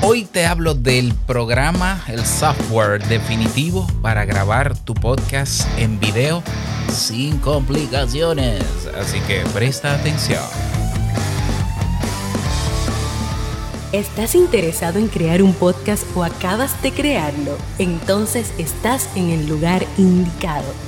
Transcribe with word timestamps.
Hoy 0.00 0.24
te 0.24 0.46
hablo 0.46 0.74
del 0.74 1.12
programa, 1.26 2.04
el 2.06 2.24
software 2.24 3.04
definitivo 3.08 3.84
para 4.00 4.24
grabar 4.24 4.78
tu 4.78 4.94
podcast 4.94 5.66
en 5.76 5.98
video 5.98 6.40
sin 6.88 7.38
complicaciones. 7.38 8.62
Así 8.96 9.18
que 9.26 9.40
presta 9.52 9.94
atención. 9.94 10.44
¿Estás 13.90 14.36
interesado 14.36 15.00
en 15.00 15.08
crear 15.08 15.42
un 15.42 15.52
podcast 15.52 16.04
o 16.14 16.22
acabas 16.22 16.80
de 16.80 16.92
crearlo? 16.92 17.58
Entonces 17.80 18.52
estás 18.56 19.08
en 19.16 19.30
el 19.30 19.48
lugar 19.48 19.84
indicado 19.96 20.87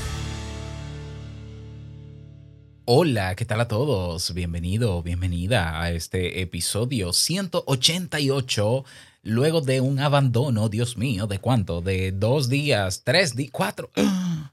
Hola, 2.85 3.35
¿qué 3.35 3.45
tal 3.45 3.61
a 3.61 3.67
todos? 3.67 4.33
Bienvenido, 4.33 5.03
bienvenida 5.03 5.79
a 5.79 5.91
este 5.91 6.41
episodio 6.41 7.13
188. 7.13 8.85
Luego 9.21 9.61
de 9.61 9.81
un 9.81 9.99
abandono, 9.99 10.67
Dios 10.67 10.97
mío, 10.97 11.27
¿de 11.27 11.37
cuánto? 11.37 11.81
De 11.81 12.11
dos 12.11 12.49
días, 12.49 13.03
tres 13.03 13.35
días, 13.35 13.51
cuatro, 13.51 13.91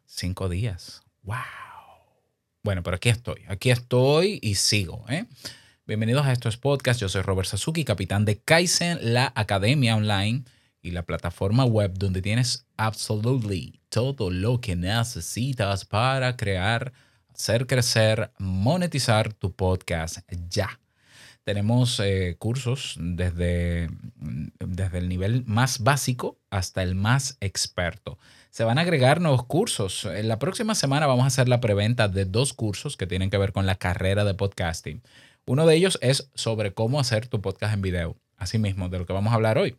cinco 0.04 0.50
días. 0.50 1.00
¡Wow! 1.22 1.36
Bueno, 2.62 2.82
pero 2.82 2.96
aquí 2.96 3.08
estoy, 3.08 3.40
aquí 3.48 3.70
estoy 3.70 4.38
y 4.42 4.56
sigo, 4.56 5.06
¿eh? 5.08 5.24
Bienvenidos 5.86 6.26
a 6.26 6.32
estos 6.32 6.58
podcasts. 6.58 7.00
Yo 7.00 7.08
soy 7.08 7.22
Robert 7.22 7.48
Sasuki, 7.48 7.82
capitán 7.82 8.26
de 8.26 8.38
Kaizen, 8.38 9.14
la 9.14 9.32
academia 9.36 9.96
online 9.96 10.44
y 10.82 10.90
la 10.90 11.04
plataforma 11.04 11.64
web 11.64 11.94
donde 11.96 12.20
tienes 12.20 12.66
absolutely 12.76 13.80
todo 13.88 14.30
lo 14.30 14.60
que 14.60 14.76
necesitas 14.76 15.86
para 15.86 16.36
crear 16.36 16.92
hacer 17.38 17.66
crecer, 17.66 18.32
monetizar 18.38 19.32
tu 19.32 19.52
podcast 19.52 20.18
ya. 20.50 20.80
Tenemos 21.44 21.98
eh, 22.00 22.36
cursos 22.38 22.96
desde, 22.98 23.88
desde 24.58 24.98
el 24.98 25.08
nivel 25.08 25.44
más 25.46 25.78
básico 25.78 26.36
hasta 26.50 26.82
el 26.82 26.94
más 26.94 27.38
experto. 27.40 28.18
Se 28.50 28.64
van 28.64 28.76
a 28.78 28.82
agregar 28.82 29.20
nuevos 29.20 29.46
cursos. 29.46 30.04
En 30.04 30.28
la 30.28 30.38
próxima 30.40 30.74
semana 30.74 31.06
vamos 31.06 31.24
a 31.24 31.28
hacer 31.28 31.48
la 31.48 31.60
preventa 31.60 32.08
de 32.08 32.24
dos 32.24 32.52
cursos 32.52 32.96
que 32.96 33.06
tienen 33.06 33.30
que 33.30 33.38
ver 33.38 33.52
con 33.52 33.66
la 33.66 33.76
carrera 33.76 34.24
de 34.24 34.34
podcasting. 34.34 35.00
Uno 35.46 35.64
de 35.64 35.76
ellos 35.76 35.98
es 36.02 36.30
sobre 36.34 36.74
cómo 36.74 36.98
hacer 37.00 37.28
tu 37.28 37.40
podcast 37.40 37.72
en 37.72 37.82
video, 37.82 38.16
así 38.36 38.58
mismo, 38.58 38.88
de 38.88 38.98
lo 38.98 39.06
que 39.06 39.12
vamos 39.12 39.30
a 39.30 39.36
hablar 39.36 39.58
hoy. 39.58 39.76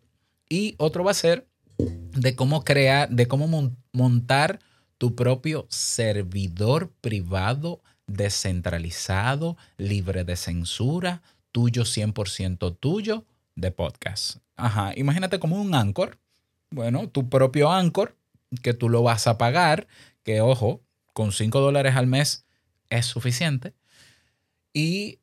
Y 0.50 0.76
otro 0.80 1.04
va 1.04 1.12
a 1.12 1.14
ser 1.14 1.46
de 1.78 2.36
cómo 2.36 2.64
crear, 2.64 3.10
de 3.10 3.28
cómo 3.28 3.74
montar 3.92 4.60
tu 5.00 5.16
propio 5.16 5.66
servidor 5.70 6.92
privado 7.02 7.82
descentralizado, 8.06 9.58
libre 9.78 10.24
de 10.24 10.36
censura, 10.36 11.24
tuyo 11.52 11.84
100% 11.84 12.78
tuyo 12.80 13.26
de 13.56 13.72
podcast. 13.72 14.38
Ajá, 14.56 14.94
imagínate 14.96 15.40
como 15.40 15.60
un 15.60 15.74
Anchor. 15.74 16.20
Bueno, 16.70 17.10
tu 17.10 17.30
propio 17.30 17.72
Anchor, 17.72 18.16
que 18.62 18.74
tú 18.74 18.90
lo 18.90 19.02
vas 19.02 19.26
a 19.26 19.40
pagar, 19.40 19.88
que 20.24 20.42
ojo, 20.42 20.82
con 21.14 21.32
5 21.32 21.60
dólares 21.60 21.96
al 21.96 22.06
mes 22.06 22.46
es 22.90 23.06
suficiente. 23.06 23.74
Y 24.74 25.20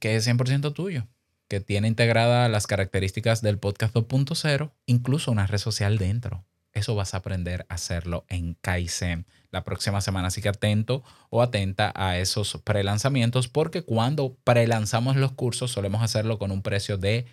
que 0.00 0.16
es 0.16 0.26
100% 0.26 0.72
tuyo, 0.72 1.06
que 1.48 1.60
tiene 1.60 1.86
integradas 1.86 2.50
las 2.50 2.66
características 2.66 3.40
del 3.40 3.58
podcast 3.58 3.94
2.0, 3.94 4.72
incluso 4.86 5.30
una 5.30 5.46
red 5.46 5.58
social 5.58 5.98
dentro. 5.98 6.44
Eso 6.72 6.94
vas 6.94 7.14
a 7.14 7.18
aprender 7.18 7.66
a 7.68 7.74
hacerlo 7.74 8.24
en 8.28 8.54
Kaizen 8.54 9.26
la 9.50 9.62
próxima 9.62 10.00
semana. 10.00 10.28
Así 10.28 10.40
que 10.40 10.48
atento 10.48 11.04
o 11.30 11.42
atenta 11.42 11.92
a 11.94 12.18
esos 12.18 12.58
prelanzamientos 12.64 13.48
porque 13.48 13.82
cuando 13.82 14.36
prelanzamos 14.44 15.16
los 15.16 15.32
cursos 15.32 15.70
solemos 15.70 16.02
hacerlo 16.02 16.38
con 16.38 16.50
un 16.50 16.62
precio 16.62 16.96
de 16.96 17.26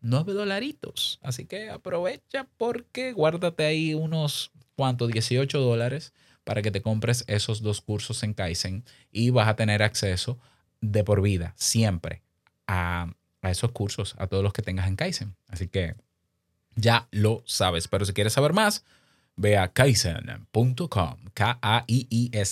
9 0.00 0.32
dolaritos. 0.32 1.18
Así 1.22 1.44
que 1.44 1.70
aprovecha 1.70 2.48
porque 2.56 3.12
guárdate 3.12 3.64
ahí 3.64 3.94
unos, 3.94 4.52
¿cuántos? 4.74 5.10
18 5.10 5.60
dólares 5.60 6.12
para 6.44 6.62
que 6.62 6.70
te 6.70 6.80
compres 6.80 7.24
esos 7.26 7.60
dos 7.60 7.82
cursos 7.82 8.22
en 8.22 8.32
Kaizen 8.32 8.84
y 9.12 9.30
vas 9.30 9.48
a 9.48 9.56
tener 9.56 9.82
acceso 9.82 10.38
de 10.80 11.04
por 11.04 11.20
vida, 11.20 11.52
siempre, 11.56 12.22
a, 12.66 13.12
a 13.42 13.50
esos 13.50 13.72
cursos, 13.72 14.14
a 14.16 14.28
todos 14.28 14.42
los 14.42 14.52
que 14.52 14.62
tengas 14.62 14.88
en 14.88 14.96
Kaizen. 14.96 15.36
Así 15.48 15.68
que 15.68 15.94
ya 16.76 17.08
lo 17.10 17.42
sabes. 17.46 17.88
Pero 17.88 18.04
si 18.04 18.12
quieres 18.12 18.32
saber 18.32 18.52
más, 18.52 18.84
ve 19.36 19.56
a 19.56 19.72
kaizen.com, 19.72 21.16
K-A-I-I-S-E-N.com. 21.34 22.48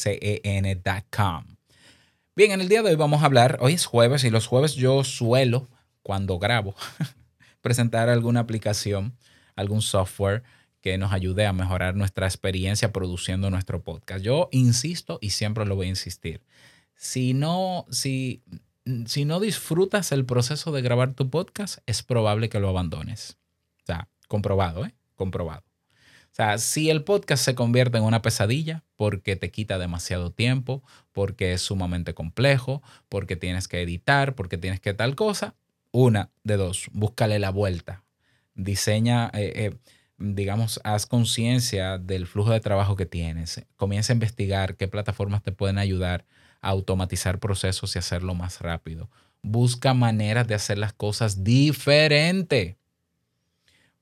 Bien, 2.36 2.52
en 2.52 2.60
el 2.60 2.68
día 2.68 2.82
de 2.82 2.90
hoy 2.90 2.96
vamos 2.96 3.22
a 3.22 3.26
hablar, 3.26 3.58
hoy 3.60 3.72
es 3.72 3.86
jueves 3.86 4.24
y 4.24 4.30
los 4.30 4.46
jueves 4.46 4.74
yo 4.74 5.04
suelo, 5.04 5.68
cuando 6.02 6.38
grabo, 6.38 6.74
presentar 7.62 8.08
alguna 8.08 8.40
aplicación, 8.40 9.16
algún 9.56 9.82
software 9.82 10.42
que 10.80 10.98
nos 10.98 11.12
ayude 11.12 11.46
a 11.46 11.52
mejorar 11.52 11.96
nuestra 11.96 12.26
experiencia 12.26 12.92
produciendo 12.92 13.50
nuestro 13.50 13.82
podcast. 13.82 14.22
Yo 14.22 14.48
insisto 14.52 15.18
y 15.20 15.30
siempre 15.30 15.66
lo 15.66 15.74
voy 15.74 15.86
a 15.86 15.90
insistir. 15.90 16.42
Si 16.94 17.34
no, 17.34 17.86
si, 17.90 18.42
si 19.06 19.24
no 19.24 19.40
disfrutas 19.40 20.12
el 20.12 20.24
proceso 20.24 20.70
de 20.70 20.82
grabar 20.82 21.14
tu 21.14 21.28
podcast, 21.28 21.78
es 21.86 22.02
probable 22.04 22.48
que 22.48 22.60
lo 22.60 22.68
abandones. 22.68 23.36
Comprobado, 24.28 24.84
¿eh? 24.84 24.94
Comprobado. 25.14 25.62
O 25.62 26.36
sea, 26.36 26.58
si 26.58 26.90
el 26.90 27.02
podcast 27.02 27.42
se 27.42 27.54
convierte 27.54 27.96
en 27.96 28.04
una 28.04 28.20
pesadilla 28.20 28.84
porque 28.96 29.36
te 29.36 29.50
quita 29.50 29.78
demasiado 29.78 30.30
tiempo, 30.30 30.82
porque 31.12 31.54
es 31.54 31.62
sumamente 31.62 32.12
complejo, 32.12 32.82
porque 33.08 33.36
tienes 33.36 33.68
que 33.68 33.80
editar, 33.80 34.34
porque 34.34 34.58
tienes 34.58 34.78
que 34.80 34.92
tal 34.92 35.14
cosa, 35.14 35.54
una 35.92 36.30
de 36.44 36.58
dos, 36.58 36.90
búscale 36.92 37.38
la 37.38 37.48
vuelta. 37.48 38.04
Diseña, 38.54 39.30
eh, 39.32 39.52
eh, 39.54 39.76
digamos, 40.18 40.78
haz 40.84 41.06
conciencia 41.06 41.96
del 41.96 42.26
flujo 42.26 42.50
de 42.50 42.60
trabajo 42.60 42.96
que 42.96 43.06
tienes. 43.06 43.64
Comienza 43.76 44.12
a 44.12 44.16
investigar 44.16 44.76
qué 44.76 44.88
plataformas 44.88 45.42
te 45.42 45.52
pueden 45.52 45.78
ayudar 45.78 46.26
a 46.60 46.68
automatizar 46.68 47.38
procesos 47.38 47.96
y 47.96 47.98
hacerlo 47.98 48.34
más 48.34 48.60
rápido. 48.60 49.08
Busca 49.40 49.94
maneras 49.94 50.46
de 50.46 50.54
hacer 50.54 50.76
las 50.76 50.92
cosas 50.92 51.44
diferente. 51.44 52.76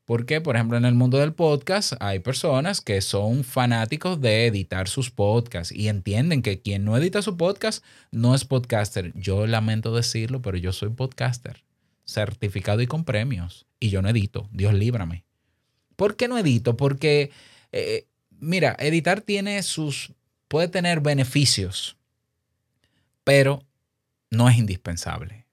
Porque, 0.05 0.43
por 0.43 0.57
ejemplo, 0.57 0.77
en 0.77 0.85
el 0.85 0.95
mundo 0.95 1.19
del 1.19 1.33
podcast 1.33 1.95
hay 1.99 2.19
personas 2.19 2.83
que 2.83 3.01
son 3.01 3.43
fanáticos 3.43 4.21
de 4.21 4.47
editar 4.47 4.87
sus 4.87 5.11
podcasts 5.11 5.75
y 5.75 5.89
entienden 5.89 6.43
que 6.43 6.61
quien 6.61 6.85
no 6.85 6.97
edita 6.97 7.23
su 7.23 7.39
podcast 7.39 7.83
no 8.11 8.35
es 8.35 8.45
podcaster. 8.45 9.13
Yo 9.15 9.47
lamento 9.47 9.95
decirlo, 9.95 10.43
pero 10.43 10.59
yo 10.59 10.73
soy 10.73 10.91
podcaster, 10.91 11.65
certificado 12.05 12.83
y 12.83 12.87
con 12.87 13.05
premios. 13.05 13.67
Y 13.81 13.89
yo 13.89 14.03
no 14.03 14.11
edito, 14.11 14.49
Dios 14.53 14.75
líbrame. 14.75 15.25
¿Por 15.97 16.17
qué 16.17 16.29
no 16.29 16.37
edito? 16.37 16.77
Porque, 16.77 17.31
eh, 17.73 18.07
mira, 18.31 18.77
editar 18.79 19.23
tiene 19.23 19.63
sus, 19.63 20.13
puede 20.49 20.69
tener 20.69 21.01
beneficios, 21.01 21.97
pero 23.25 23.65
no 24.31 24.51
es 24.51 24.59
indispensable. 24.59 25.47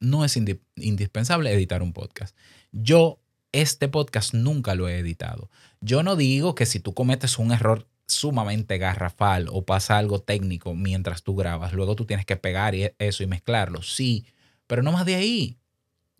No 0.00 0.22
es 0.22 0.36
indispensable 0.36 1.50
editar 1.50 1.82
un 1.82 1.94
podcast. 1.94 2.36
Yo 2.72 3.20
este 3.54 3.88
podcast 3.88 4.34
nunca 4.34 4.74
lo 4.74 4.88
he 4.88 4.98
editado. 4.98 5.48
Yo 5.80 6.02
no 6.02 6.16
digo 6.16 6.54
que 6.54 6.66
si 6.66 6.80
tú 6.80 6.92
cometes 6.92 7.38
un 7.38 7.52
error 7.52 7.86
sumamente 8.06 8.78
garrafal 8.78 9.48
o 9.50 9.64
pasa 9.64 9.96
algo 9.96 10.20
técnico 10.20 10.74
mientras 10.74 11.22
tú 11.22 11.36
grabas, 11.36 11.72
luego 11.72 11.94
tú 11.94 12.04
tienes 12.04 12.26
que 12.26 12.36
pegar 12.36 12.74
eso 12.74 13.22
y 13.22 13.26
mezclarlo. 13.26 13.82
Sí, 13.82 14.26
pero 14.66 14.82
no 14.82 14.92
más 14.92 15.06
de 15.06 15.14
ahí. 15.14 15.58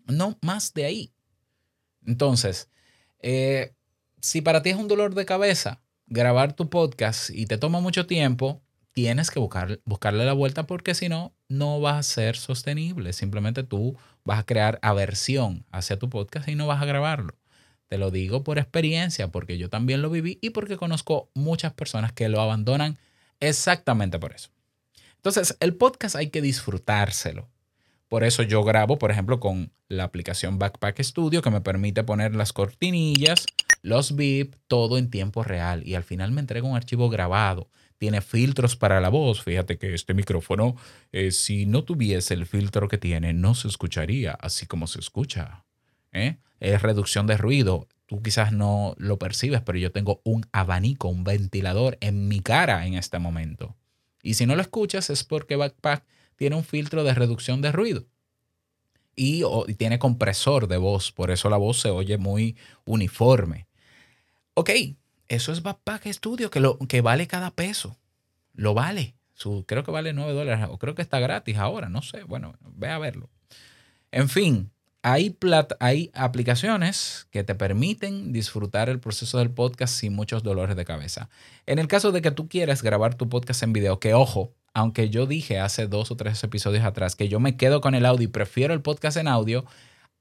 No 0.07 0.37
más 0.41 0.73
de 0.73 0.85
ahí. 0.85 1.13
Entonces, 2.05 2.69
eh, 3.19 3.73
si 4.21 4.41
para 4.41 4.61
ti 4.61 4.69
es 4.69 4.77
un 4.77 4.87
dolor 4.87 5.13
de 5.13 5.25
cabeza 5.25 5.81
grabar 6.07 6.53
tu 6.53 6.69
podcast 6.69 7.31
y 7.31 7.47
te 7.47 7.57
toma 7.57 7.79
mucho 7.79 8.05
tiempo, 8.05 8.61
tienes 8.95 9.29
que 9.29 9.39
buscar, 9.39 9.81
buscarle 9.83 10.25
la 10.25 10.33
vuelta 10.33 10.65
porque 10.65 10.95
si 10.95 11.09
no, 11.09 11.33
no 11.49 11.81
va 11.81 11.99
a 11.99 12.03
ser 12.03 12.37
sostenible. 12.37 13.11
Simplemente 13.11 13.61
tú 13.61 13.97
vas 14.23 14.39
a 14.39 14.45
crear 14.45 14.79
aversión 14.81 15.65
hacia 15.69 15.99
tu 15.99 16.09
podcast 16.09 16.47
y 16.47 16.55
no 16.55 16.65
vas 16.65 16.81
a 16.81 16.85
grabarlo. 16.85 17.35
Te 17.87 17.97
lo 17.97 18.09
digo 18.09 18.43
por 18.45 18.57
experiencia, 18.57 19.27
porque 19.27 19.57
yo 19.57 19.69
también 19.69 20.01
lo 20.01 20.09
viví 20.09 20.39
y 20.41 20.51
porque 20.51 20.77
conozco 20.77 21.29
muchas 21.35 21.73
personas 21.73 22.13
que 22.13 22.29
lo 22.29 22.39
abandonan 22.39 22.97
exactamente 23.41 24.17
por 24.17 24.33
eso. 24.33 24.49
Entonces, 25.17 25.57
el 25.59 25.75
podcast 25.75 26.15
hay 26.15 26.29
que 26.29 26.41
disfrutárselo. 26.41 27.49
Por 28.07 28.23
eso 28.23 28.43
yo 28.43 28.63
grabo, 28.63 28.97
por 28.97 29.11
ejemplo, 29.11 29.41
con 29.41 29.73
la 29.89 30.05
aplicación 30.05 30.57
Backpack 30.57 31.01
Studio 31.01 31.41
que 31.41 31.51
me 31.51 31.59
permite 31.59 32.05
poner 32.05 32.33
las 32.33 32.53
cortinillas, 32.53 33.45
los 33.81 34.15
VIP, 34.15 34.55
todo 34.67 34.97
en 34.97 35.09
tiempo 35.09 35.43
real. 35.43 35.85
Y 35.85 35.95
al 35.95 36.03
final 36.03 36.31
me 36.31 36.39
entrega 36.39 36.65
un 36.65 36.77
archivo 36.77 37.09
grabado. 37.09 37.69
Tiene 37.97 38.21
filtros 38.21 38.75
para 38.75 38.99
la 38.99 39.09
voz. 39.09 39.41
Fíjate 39.41 39.77
que 39.77 39.93
este 39.93 40.13
micrófono, 40.13 40.75
eh, 41.11 41.31
si 41.31 41.65
no 41.65 41.83
tuviese 41.83 42.33
el 42.33 42.45
filtro 42.45 42.87
que 42.87 42.97
tiene, 42.97 43.33
no 43.33 43.55
se 43.55 43.67
escucharía 43.67 44.31
así 44.33 44.65
como 44.65 44.87
se 44.87 44.99
escucha. 44.99 45.65
¿eh? 46.11 46.37
Es 46.59 46.81
reducción 46.81 47.27
de 47.27 47.37
ruido. 47.37 47.87
Tú 48.05 48.21
quizás 48.21 48.51
no 48.51 48.95
lo 48.97 49.17
percibes, 49.17 49.61
pero 49.61 49.77
yo 49.77 49.91
tengo 49.91 50.21
un 50.23 50.45
abanico, 50.51 51.07
un 51.07 51.23
ventilador 51.23 51.97
en 52.01 52.27
mi 52.27 52.39
cara 52.39 52.85
en 52.85 52.95
este 52.95 53.17
momento. 53.19 53.75
Y 54.21 54.35
si 54.35 54.45
no 54.45 54.55
lo 54.55 54.61
escuchas 54.61 55.09
es 55.09 55.23
porque 55.23 55.55
Backpack 55.55 56.03
tiene 56.35 56.55
un 56.55 56.63
filtro 56.63 57.03
de 57.03 57.13
reducción 57.13 57.61
de 57.61 57.71
ruido. 57.71 58.05
Y, 59.15 59.43
tiene 59.77 59.97
compresor 59.97 60.67
de 60.67 60.77
voz, 60.77 61.11
por 61.11 61.31
eso 61.31 61.49
la 61.49 61.57
voz 61.57 61.79
se 61.79 61.89
oye 61.89 62.17
muy 62.17 62.57
uniforme. 62.83 63.67
Ok, 64.53 64.71
eso 65.27 65.51
es 65.51 65.61
Backpack 65.63 66.07
Studio, 66.07 66.49
que, 66.49 66.59
lo, 66.59 66.77
que 66.79 67.01
vale 67.01 67.27
cada 67.27 67.51
peso. 67.51 67.97
Lo 68.53 68.73
vale. 68.73 69.15
Su, 69.33 69.65
creo 69.67 69.83
que 69.83 69.91
vale 69.91 70.13
9 70.13 70.33
dólares, 70.33 70.67
o 70.69 70.77
creo 70.77 70.95
que 70.95 71.01
está 71.01 71.19
gratis 71.19 71.57
ahora, 71.57 71.89
no 71.89 72.01
sé. 72.01 72.23
Bueno, 72.23 72.55
ve 72.61 72.89
a 72.89 72.97
verlo. 72.97 73.29
En 74.11 74.29
fin, 74.29 74.71
hay, 75.01 75.37
hay 75.79 76.09
aplicaciones 76.13 77.27
que 77.31 77.43
te 77.43 77.53
permiten 77.53 78.31
disfrutar 78.31 78.89
el 78.89 78.99
proceso 78.99 79.37
del 79.37 79.51
podcast 79.51 79.93
sin 79.93 80.13
muchos 80.13 80.41
dolores 80.41 80.75
de 80.75 80.85
cabeza. 80.85 81.29
En 81.65 81.79
el 81.79 81.87
caso 81.87 82.11
de 82.11 82.21
que 82.21 82.31
tú 82.31 82.47
quieras 82.47 82.81
grabar 82.81 83.15
tu 83.15 83.27
podcast 83.27 83.61
en 83.63 83.73
video, 83.73 83.99
que 83.99 84.13
ojo, 84.13 84.53
aunque 84.73 85.09
yo 85.09 85.25
dije 85.25 85.59
hace 85.59 85.87
dos 85.87 86.11
o 86.11 86.15
tres 86.15 86.43
episodios 86.43 86.83
atrás 86.83 87.15
que 87.15 87.29
yo 87.29 87.39
me 87.39 87.55
quedo 87.55 87.81
con 87.81 87.93
el 87.93 88.05
audio 88.05 88.25
y 88.25 88.31
prefiero 88.31 88.73
el 88.73 88.81
podcast 88.81 89.17
en 89.17 89.27
audio, 89.27 89.65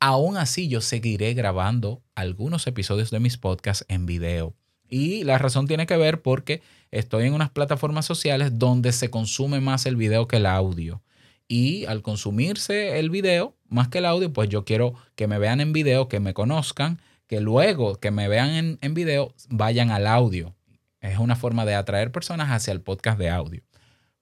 aún 0.01 0.37
así 0.37 0.69
yo 0.69 0.81
seguiré 0.81 1.35
grabando 1.35 2.03
algunos 2.15 2.67
episodios 2.67 3.11
de 3.11 3.21
mis 3.21 3.39
podcasts 3.39 3.87
en 3.89 4.06
video. 4.06 4.55
Y 4.94 5.25
la 5.25 5.38
razón 5.38 5.67
tiene 5.67 5.87
que 5.87 5.96
ver 5.96 6.23
porque 6.23 6.62
estoy 6.93 7.26
en 7.26 7.35
unas 7.35 7.50
plataformas 7.50 8.06
sociales 8.06 8.61
donde 8.61 8.93
se 8.93 9.11
consume 9.11 9.61
más 9.61 9.87
el 9.87 9.96
video 9.96 10.29
que 10.29 10.37
el 10.37 10.46
audio. 10.46 11.02
Y 11.49 11.85
al 11.87 12.00
consumirse 12.00 13.00
el 13.00 13.11
video, 13.11 13.56
más 13.67 13.88
que 13.88 13.99
el 13.99 14.05
audio, 14.05 14.32
pues 14.32 14.49
yo 14.50 14.64
quiero 14.64 14.94
que 15.17 15.26
me 15.26 15.41
vean 15.41 15.61
en 15.61 15.73
video, 15.73 16.06
que 16.06 16.20
me 16.20 16.32
conozcan, 16.32 17.00
que 17.26 17.41
luego 17.41 17.99
que 17.99 18.12
me 18.12 18.29
vean 18.29 18.50
en, 18.50 18.79
en 18.82 18.94
video 18.94 19.35
vayan 19.49 19.91
al 19.91 20.06
audio. 20.06 20.55
Es 21.00 21.19
una 21.19 21.35
forma 21.35 21.64
de 21.64 21.75
atraer 21.75 22.12
personas 22.12 22.52
hacia 22.52 22.70
el 22.70 22.81
podcast 22.81 23.19
de 23.19 23.31
audio. 23.31 23.64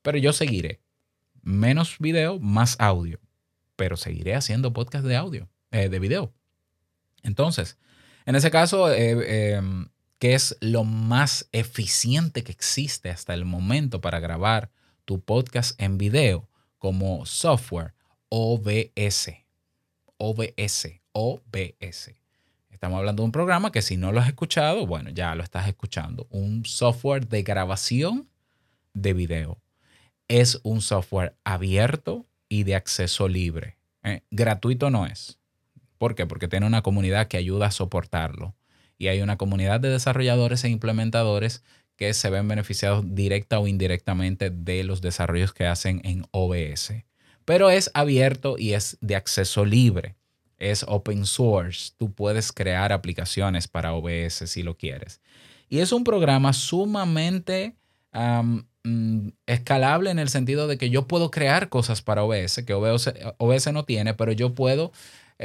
Pero 0.01 0.17
yo 0.17 0.33
seguiré. 0.33 0.81
Menos 1.43 1.97
video, 1.99 2.39
más 2.41 2.77
audio. 2.79 3.21
Pero 3.77 3.99
seguiré 3.99 4.37
haciendo 4.37 4.73
podcast 4.73 5.05
de 5.05 5.17
audio, 5.17 5.51
eh, 5.71 5.91
de 5.91 5.99
video. 5.99 6.33
Entonces, 7.23 7.77
en 8.25 8.37
ese 8.37 8.51
caso, 8.51 8.91
eh, 8.91 9.57
em, 9.57 9.89
¿qué 10.23 10.35
es 10.35 10.57
lo 10.61 10.85
más 10.85 11.49
eficiente 11.51 12.45
que 12.45 12.53
existe 12.53 13.11
hasta 13.11 13.35
el 13.35 13.45
momento 13.45 14.01
para 14.01 14.21
grabar 14.21 14.71
tu 15.05 15.21
podcast 15.21 15.75
en 15.83 15.99
video? 15.99 16.49
como 16.79 17.27
software 17.27 17.93
OBS. 18.29 19.33
OBS, 20.19 21.01
OBS. 21.11 22.15
Estamos 22.71 22.99
hablando 22.99 23.23
de 23.23 23.25
un 23.25 23.33
programa 23.33 23.73
que 23.73 23.83
si 23.83 23.97
no 23.97 24.13
lo 24.13 24.21
has 24.21 24.29
escuchado, 24.29 24.87
bueno, 24.87 25.11
ya 25.11 25.35
lo 25.35 25.43
estás 25.43 25.67
escuchando. 25.67 26.29
Un 26.31 26.65
software 26.67 27.27
de 27.27 27.43
grabación 27.43 28.29
de 28.95 29.15
video. 29.15 29.61
Es 30.29 30.61
un 30.63 30.83
software 30.83 31.35
abierto 31.43 32.27
y 32.49 32.63
de 32.63 32.77
acceso 32.77 33.27
libre. 33.27 33.77
Eh, 34.05 34.23
gratuito 34.31 34.89
no 34.89 35.05
es. 35.05 35.41
¿Por 35.99 36.15
qué? 36.15 36.27
Porque 36.27 36.47
tiene 36.47 36.67
una 36.67 36.83
comunidad 36.83 37.27
que 37.27 37.39
ayuda 37.39 37.67
a 37.67 37.73
soportarlo. 37.73 38.55
Y 39.03 39.09
hay 39.09 39.21
una 39.21 39.37
comunidad 39.37 39.81
de 39.81 39.89
desarrolladores 39.89 40.63
e 40.63 40.69
implementadores 40.69 41.65
que 41.97 42.15
se 42.15 42.31
ven 42.31 42.47
beneficiados 42.47 43.05
directa 43.17 43.59
o 43.59 43.67
indirectamente 43.67 44.49
de 44.49 44.85
los 44.85 45.01
desarrollos 45.01 45.53
que 45.53 45.67
hacen 45.67 46.01
en 46.05 46.25
OBS. 46.31 46.93
Pero 47.45 47.69
es 47.69 47.91
abierto 47.95 48.55
y 48.57 48.75
es 48.75 48.99
de 49.01 49.17
acceso 49.17 49.65
libre. 49.65 50.15
Es 50.57 50.85
open 50.87 51.27
source. 51.27 51.91
Tú 51.99 52.13
puedes 52.13 52.53
crear 52.53 52.93
aplicaciones 52.93 53.67
para 53.67 53.93
OBS 53.93 54.49
si 54.49 54.63
lo 54.63 54.77
quieres. 54.77 55.21
Y 55.69 55.81
es 55.81 55.91
un 55.91 56.05
programa 56.05 56.53
sumamente 56.53 57.75
mm, 58.13 59.29
escalable 59.47 60.13
en 60.13 60.21
el 60.21 60.29
sentido 60.29 60.69
de 60.69 60.79
que 60.79 60.91
yo 60.91 61.09
puedo 61.09 61.33
crear 61.33 61.69
cosas 61.71 62.03
para 62.03 62.23
OBS, 62.23 62.63
que 62.65 62.75
OBS, 62.75 63.73
no 63.73 63.85
tiene, 63.85 64.15
pero 64.15 64.31
yo 64.31 64.55
puedo 64.55 64.93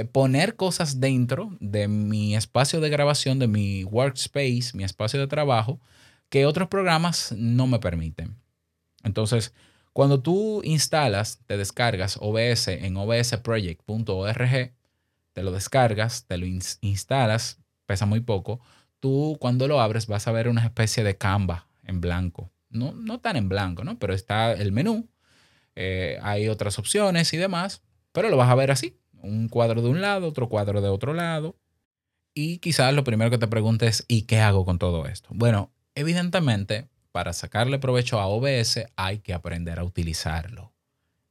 poner 0.05 0.55
cosas 0.55 0.99
dentro 0.99 1.55
de 1.59 1.87
mi 1.87 2.35
espacio 2.35 2.79
de 2.79 2.89
grabación, 2.89 3.39
de 3.39 3.47
mi 3.47 3.83
workspace, 3.83 4.71
mi 4.73 4.83
espacio 4.83 5.19
de 5.19 5.27
trabajo, 5.27 5.79
que 6.29 6.45
otros 6.45 6.67
programas 6.67 7.33
no 7.37 7.67
me 7.67 7.79
permiten. 7.79 8.37
Entonces, 9.03 9.53
cuando 9.93 10.21
tú 10.21 10.61
instalas, 10.63 11.39
te 11.47 11.57
descargas 11.57 12.17
OBS 12.21 12.67
en 12.67 12.97
obsproject.org, 12.97 14.73
te 15.33 15.43
lo 15.43 15.51
descargas, 15.51 16.25
te 16.25 16.37
lo 16.37 16.45
instalas, 16.45 17.59
pesa 17.85 18.05
muy 18.05 18.19
poco, 18.19 18.59
tú 18.99 19.37
cuando 19.39 19.67
lo 19.67 19.81
abres 19.81 20.07
vas 20.07 20.27
a 20.27 20.31
ver 20.31 20.49
una 20.49 20.63
especie 20.63 21.03
de 21.03 21.17
Canva 21.17 21.67
en 21.83 22.01
blanco. 22.01 22.51
No, 22.69 22.91
no 22.91 23.19
tan 23.19 23.37
en 23.37 23.49
blanco, 23.49 23.83
¿no? 23.83 23.97
Pero 23.97 24.13
está 24.13 24.51
el 24.53 24.71
menú, 24.71 25.09
eh, 25.75 26.19
hay 26.21 26.47
otras 26.49 26.79
opciones 26.79 27.33
y 27.33 27.37
demás, 27.37 27.81
pero 28.11 28.29
lo 28.29 28.37
vas 28.37 28.49
a 28.49 28.55
ver 28.55 28.71
así. 28.71 28.99
Un 29.21 29.49
cuadro 29.49 29.81
de 29.81 29.89
un 29.89 30.01
lado, 30.01 30.27
otro 30.27 30.49
cuadro 30.49 30.81
de 30.81 30.89
otro 30.89 31.13
lado. 31.13 31.55
Y 32.33 32.59
quizás 32.59 32.93
lo 32.93 33.03
primero 33.03 33.31
que 33.31 33.37
te 33.37 33.47
preguntes, 33.47 34.05
¿y 34.07 34.23
qué 34.23 34.39
hago 34.39 34.65
con 34.65 34.77
todo 34.77 35.07
esto? 35.07 35.29
Bueno, 35.31 35.71
evidentemente, 35.95 36.87
para 37.11 37.33
sacarle 37.33 37.79
provecho 37.79 38.19
a 38.19 38.27
OBS 38.27 38.85
hay 38.95 39.19
que 39.19 39.33
aprender 39.33 39.79
a 39.79 39.83
utilizarlo. 39.83 40.71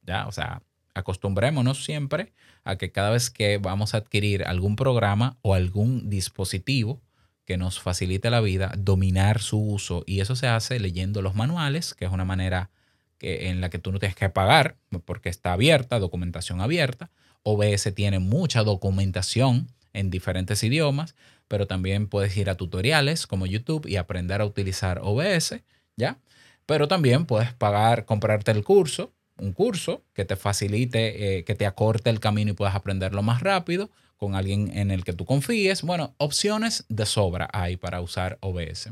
¿Ya? 0.01 0.27
O 0.27 0.31
sea, 0.31 0.63
acostumbrémonos 0.93 1.85
siempre 1.85 2.33
a 2.63 2.75
que 2.75 2.91
cada 2.91 3.11
vez 3.11 3.29
que 3.29 3.57
vamos 3.57 3.93
a 3.93 3.97
adquirir 3.97 4.43
algún 4.43 4.75
programa 4.75 5.37
o 5.41 5.53
algún 5.53 6.09
dispositivo 6.09 7.01
que 7.45 7.55
nos 7.57 7.79
facilite 7.79 8.29
la 8.29 8.41
vida, 8.41 8.73
dominar 8.77 9.39
su 9.39 9.57
uso. 9.57 10.03
Y 10.05 10.19
eso 10.19 10.35
se 10.35 10.47
hace 10.47 10.81
leyendo 10.81 11.21
los 11.21 11.35
manuales, 11.35 11.93
que 11.93 12.03
es 12.03 12.11
una 12.11 12.25
manera 12.25 12.69
que, 13.17 13.47
en 13.47 13.61
la 13.61 13.69
que 13.69 13.79
tú 13.79 13.93
no 13.93 13.99
tienes 13.99 14.17
que 14.17 14.29
pagar 14.29 14.75
porque 15.05 15.29
está 15.29 15.53
abierta, 15.53 15.99
documentación 15.99 16.59
abierta. 16.59 17.09
OBS 17.49 17.93
tiene 17.95 18.19
mucha 18.19 18.63
documentación 18.63 19.67
en 19.93 20.09
diferentes 20.09 20.63
idiomas 20.63 21.15
pero 21.47 21.67
también 21.67 22.07
puedes 22.07 22.35
ir 22.37 22.49
a 22.49 22.55
tutoriales 22.55 23.27
como 23.27 23.45
YouTube 23.45 23.87
y 23.87 23.95
aprender 23.95 24.41
a 24.41 24.45
utilizar 24.45 24.99
OBS, 25.01 25.61
¿ya? 25.95 26.17
Pero 26.65 26.87
también 26.87 27.25
puedes 27.25 27.53
pagar, 27.53 28.05
comprarte 28.05 28.51
el 28.51 28.63
curso, 28.63 29.13
un 29.37 29.53
curso 29.53 30.03
que 30.13 30.25
te 30.25 30.35
facilite, 30.35 31.37
eh, 31.37 31.43
que 31.45 31.55
te 31.55 31.65
acorte 31.65 32.09
el 32.09 32.19
camino 32.19 32.51
y 32.51 32.55
puedas 32.55 32.75
aprenderlo 32.75 33.21
más 33.23 33.41
rápido 33.41 33.89
con 34.17 34.35
alguien 34.35 34.75
en 34.75 34.91
el 34.91 35.03
que 35.03 35.13
tú 35.13 35.25
confíes. 35.25 35.83
Bueno, 35.83 36.15
opciones 36.17 36.85
de 36.89 37.05
sobra 37.05 37.47
hay 37.53 37.77
para 37.77 38.01
usar 38.01 38.37
OBS. 38.41 38.89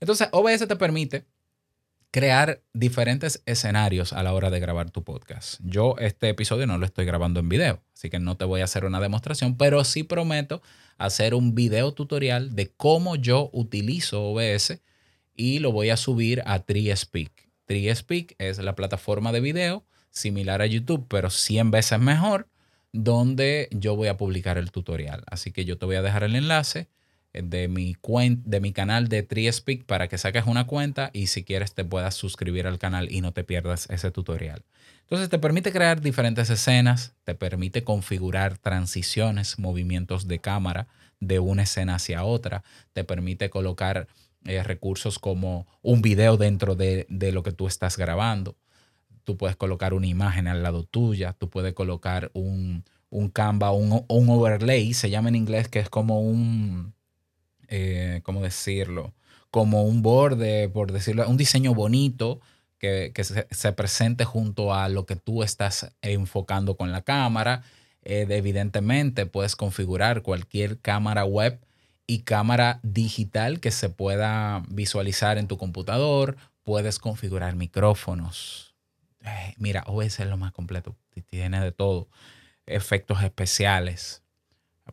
Entonces, 0.00 0.28
OBS 0.32 0.66
te 0.66 0.76
permite 0.76 1.24
crear 2.14 2.62
diferentes 2.72 3.42
escenarios 3.44 4.12
a 4.12 4.22
la 4.22 4.34
hora 4.34 4.48
de 4.48 4.60
grabar 4.60 4.88
tu 4.88 5.02
podcast. 5.02 5.60
Yo 5.64 5.96
este 5.98 6.28
episodio 6.28 6.64
no 6.64 6.78
lo 6.78 6.86
estoy 6.86 7.06
grabando 7.06 7.40
en 7.40 7.48
video, 7.48 7.82
así 7.92 8.08
que 8.08 8.20
no 8.20 8.36
te 8.36 8.44
voy 8.44 8.60
a 8.60 8.64
hacer 8.66 8.84
una 8.84 9.00
demostración, 9.00 9.56
pero 9.56 9.82
sí 9.82 10.04
prometo 10.04 10.62
hacer 10.96 11.34
un 11.34 11.56
video 11.56 11.92
tutorial 11.92 12.54
de 12.54 12.70
cómo 12.70 13.16
yo 13.16 13.50
utilizo 13.52 14.22
OBS 14.26 14.80
y 15.34 15.58
lo 15.58 15.72
voy 15.72 15.90
a 15.90 15.96
subir 15.96 16.44
a 16.46 16.60
TreeSpeak. 16.60 17.48
TreeSpeak 17.64 18.36
es 18.38 18.58
la 18.58 18.76
plataforma 18.76 19.32
de 19.32 19.40
video 19.40 19.84
similar 20.10 20.62
a 20.62 20.66
YouTube, 20.66 21.06
pero 21.08 21.30
100 21.30 21.72
veces 21.72 21.98
mejor, 21.98 22.48
donde 22.92 23.68
yo 23.72 23.96
voy 23.96 24.06
a 24.06 24.16
publicar 24.16 24.56
el 24.56 24.70
tutorial. 24.70 25.24
Así 25.26 25.50
que 25.50 25.64
yo 25.64 25.78
te 25.78 25.86
voy 25.86 25.96
a 25.96 26.02
dejar 26.02 26.22
el 26.22 26.36
enlace 26.36 26.86
de 27.42 27.68
mi, 27.68 27.96
de 28.44 28.60
mi 28.60 28.72
canal 28.72 29.08
de 29.08 29.22
TreeSpeak 29.22 29.84
para 29.84 30.08
que 30.08 30.18
saques 30.18 30.46
una 30.46 30.66
cuenta 30.66 31.10
y 31.12 31.26
si 31.26 31.44
quieres 31.44 31.74
te 31.74 31.84
puedas 31.84 32.14
suscribir 32.14 32.66
al 32.66 32.78
canal 32.78 33.10
y 33.10 33.20
no 33.20 33.32
te 33.32 33.44
pierdas 33.44 33.88
ese 33.90 34.10
tutorial. 34.10 34.64
Entonces 35.02 35.28
te 35.28 35.38
permite 35.38 35.72
crear 35.72 36.00
diferentes 36.00 36.48
escenas, 36.48 37.14
te 37.24 37.34
permite 37.34 37.84
configurar 37.84 38.56
transiciones, 38.56 39.58
movimientos 39.58 40.28
de 40.28 40.38
cámara 40.38 40.86
de 41.20 41.40
una 41.40 41.62
escena 41.62 41.96
hacia 41.96 42.24
otra, 42.24 42.62
te 42.92 43.04
permite 43.04 43.50
colocar 43.50 44.06
eh, 44.44 44.62
recursos 44.62 45.18
como 45.18 45.66
un 45.82 46.02
video 46.02 46.36
dentro 46.36 46.74
de, 46.76 47.06
lo 47.32 47.42
que 47.42 47.52
tú 47.52 47.66
estás 47.66 47.96
grabando. 47.96 48.56
Tú 49.24 49.36
puedes 49.36 49.56
colocar 49.56 49.94
una 49.94 50.06
imagen 50.06 50.48
al 50.48 50.62
lado 50.62 50.84
tuya, 50.84 51.32
tú 51.32 51.48
puedes 51.48 51.72
colocar 51.74 52.30
un, 52.34 52.84
un 53.10 53.28
Canva, 53.30 53.72
un, 53.72 54.04
un 54.08 54.30
overlay, 54.30 54.94
se 54.94 55.10
llama 55.10 55.30
en 55.30 55.36
inglés, 55.36 55.68
que 55.68 55.80
es 55.80 55.88
como 55.88 56.20
un, 56.20 56.94
eh, 57.68 58.20
¿cómo 58.22 58.42
decirlo? 58.42 59.14
Como 59.50 59.84
un 59.84 60.02
borde, 60.02 60.68
por 60.68 60.92
decirlo, 60.92 61.28
un 61.28 61.36
diseño 61.36 61.74
bonito 61.74 62.40
que, 62.78 63.46
se, 63.50 63.72
presente 63.72 64.24
junto 64.24 64.74
a 64.74 64.88
lo 64.88 65.06
que 65.06 65.16
tú 65.16 65.42
estás 65.42 65.94
enfocando 66.02 66.76
con 66.76 66.92
la 66.92 67.02
cámara. 67.02 67.62
Eh, 68.02 68.26
evidentemente 68.28 69.26
puedes 69.26 69.56
configurar 69.56 70.22
cualquier 70.22 70.78
cámara 70.80 71.24
web 71.24 71.58
y 72.06 72.20
cámara 72.20 72.80
digital 72.82 73.60
que 73.60 73.70
se 73.70 73.88
pueda 73.88 74.62
visualizar 74.68 75.38
en 75.38 75.48
tu 75.48 75.56
computador. 75.56 76.36
Puedes 76.62 76.98
configurar 76.98 77.56
micrófonos. 77.56 78.74
Eh, 79.22 79.54
mira, 79.56 79.84
OBS 79.86 80.20
es 80.20 80.26
lo 80.26 80.36
más 80.36 80.52
completo. 80.52 80.94
Tiene 81.30 81.60
de 81.60 81.72
todo. 81.72 82.08
Efectos 82.66 83.22
especiales. 83.22 84.23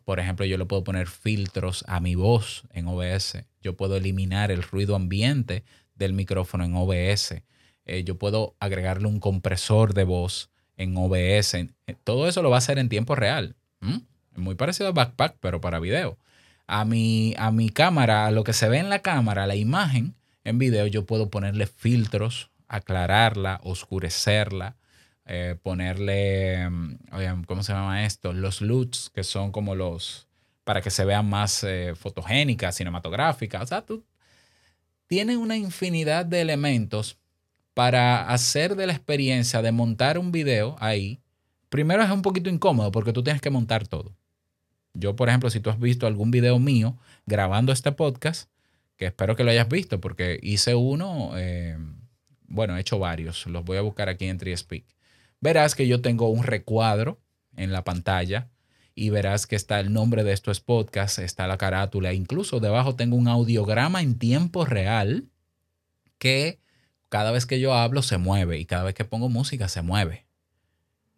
Por 0.04 0.20
ejemplo, 0.20 0.46
yo 0.46 0.56
le 0.56 0.64
puedo 0.64 0.84
poner 0.84 1.06
filtros 1.06 1.84
a 1.86 2.00
mi 2.00 2.14
voz 2.14 2.64
en 2.72 2.86
OBS. 2.88 3.44
Yo 3.60 3.76
puedo 3.76 3.96
eliminar 3.96 4.50
el 4.50 4.62
ruido 4.62 4.96
ambiente 4.96 5.64
del 5.94 6.12
micrófono 6.12 6.64
en 6.64 6.74
OBS. 6.74 7.42
Eh, 7.84 8.04
yo 8.04 8.18
puedo 8.18 8.56
agregarle 8.58 9.06
un 9.06 9.20
compresor 9.20 9.94
de 9.94 10.04
voz 10.04 10.50
en 10.76 10.96
OBS. 10.96 11.56
Todo 12.04 12.26
eso 12.26 12.42
lo 12.42 12.50
va 12.50 12.56
a 12.56 12.58
hacer 12.58 12.78
en 12.78 12.88
tiempo 12.88 13.14
real. 13.14 13.54
Muy 14.34 14.54
parecido 14.54 14.88
a 14.88 14.92
Backpack, 14.92 15.36
pero 15.40 15.60
para 15.60 15.78
video. 15.78 16.16
A 16.66 16.84
mi, 16.84 17.34
a 17.36 17.50
mi 17.50 17.68
cámara, 17.68 18.26
a 18.26 18.30
lo 18.30 18.44
que 18.44 18.52
se 18.54 18.68
ve 18.68 18.78
en 18.78 18.88
la 18.88 19.00
cámara, 19.00 19.46
la 19.46 19.56
imagen 19.56 20.14
en 20.44 20.58
video, 20.58 20.86
yo 20.86 21.04
puedo 21.04 21.28
ponerle 21.28 21.66
filtros, 21.66 22.50
aclararla, 22.66 23.60
oscurecerla, 23.62 24.76
eh, 25.26 25.56
ponerle, 25.62 26.68
mm, 26.68 27.44
¿cómo 27.46 27.62
se 27.62 27.72
llama 27.72 28.04
esto? 28.04 28.32
Los 28.32 28.60
LUTs, 28.60 29.10
que 29.10 29.24
son 29.24 29.52
como 29.52 29.74
los, 29.74 30.28
para 30.64 30.80
que 30.80 30.90
se 30.90 31.04
vean 31.04 31.28
más 31.28 31.64
eh, 31.64 31.94
fotogénicas, 31.94 32.76
cinematográficas. 32.76 33.62
O 33.62 33.66
sea, 33.66 33.82
tú 33.82 34.04
tienes 35.06 35.36
una 35.36 35.56
infinidad 35.56 36.26
de 36.26 36.40
elementos 36.40 37.18
para 37.74 38.28
hacer 38.28 38.76
de 38.76 38.86
la 38.86 38.92
experiencia 38.92 39.62
de 39.62 39.72
montar 39.72 40.18
un 40.18 40.32
video 40.32 40.76
ahí. 40.80 41.20
Primero 41.68 42.02
es 42.02 42.10
un 42.10 42.22
poquito 42.22 42.50
incómodo 42.50 42.92
porque 42.92 43.12
tú 43.12 43.22
tienes 43.22 43.40
que 43.40 43.50
montar 43.50 43.86
todo. 43.86 44.14
Yo, 44.94 45.16
por 45.16 45.28
ejemplo, 45.28 45.48
si 45.50 45.60
tú 45.60 45.70
has 45.70 45.78
visto 45.78 46.06
algún 46.06 46.30
video 46.30 46.58
mío 46.58 46.98
grabando 47.26 47.72
este 47.72 47.92
podcast, 47.92 48.50
que 48.96 49.06
espero 49.06 49.36
que 49.36 49.44
lo 49.44 49.50
hayas 49.50 49.68
visto 49.68 50.00
porque 50.00 50.38
hice 50.42 50.74
uno, 50.74 51.32
eh, 51.36 51.78
bueno, 52.46 52.76
he 52.76 52.80
hecho 52.80 52.98
varios, 52.98 53.46
los 53.46 53.64
voy 53.64 53.78
a 53.78 53.80
buscar 53.80 54.08
aquí 54.08 54.26
en 54.26 54.38
TreeSpeak. 54.38 54.84
Verás 55.42 55.74
que 55.74 55.86
yo 55.86 56.00
tengo 56.00 56.30
un 56.30 56.44
recuadro 56.44 57.20
en 57.56 57.70
la 57.72 57.84
pantalla 57.84 58.48
y 58.94 59.10
verás 59.10 59.46
que 59.46 59.56
está 59.56 59.80
el 59.80 59.92
nombre 59.92 60.24
de 60.24 60.32
estos 60.32 60.60
podcasts, 60.60 61.18
está 61.18 61.46
la 61.46 61.58
carátula, 61.58 62.14
incluso 62.14 62.60
debajo 62.60 62.94
tengo 62.94 63.16
un 63.16 63.28
audiograma 63.28 64.00
en 64.00 64.18
tiempo 64.18 64.64
real 64.64 65.28
que 66.18 66.60
cada 67.10 67.32
vez 67.32 67.44
que 67.44 67.60
yo 67.60 67.74
hablo 67.74 68.00
se 68.00 68.16
mueve 68.16 68.58
y 68.58 68.64
cada 68.64 68.84
vez 68.84 68.94
que 68.94 69.04
pongo 69.04 69.28
música 69.28 69.68
se 69.68 69.82
mueve 69.82 70.24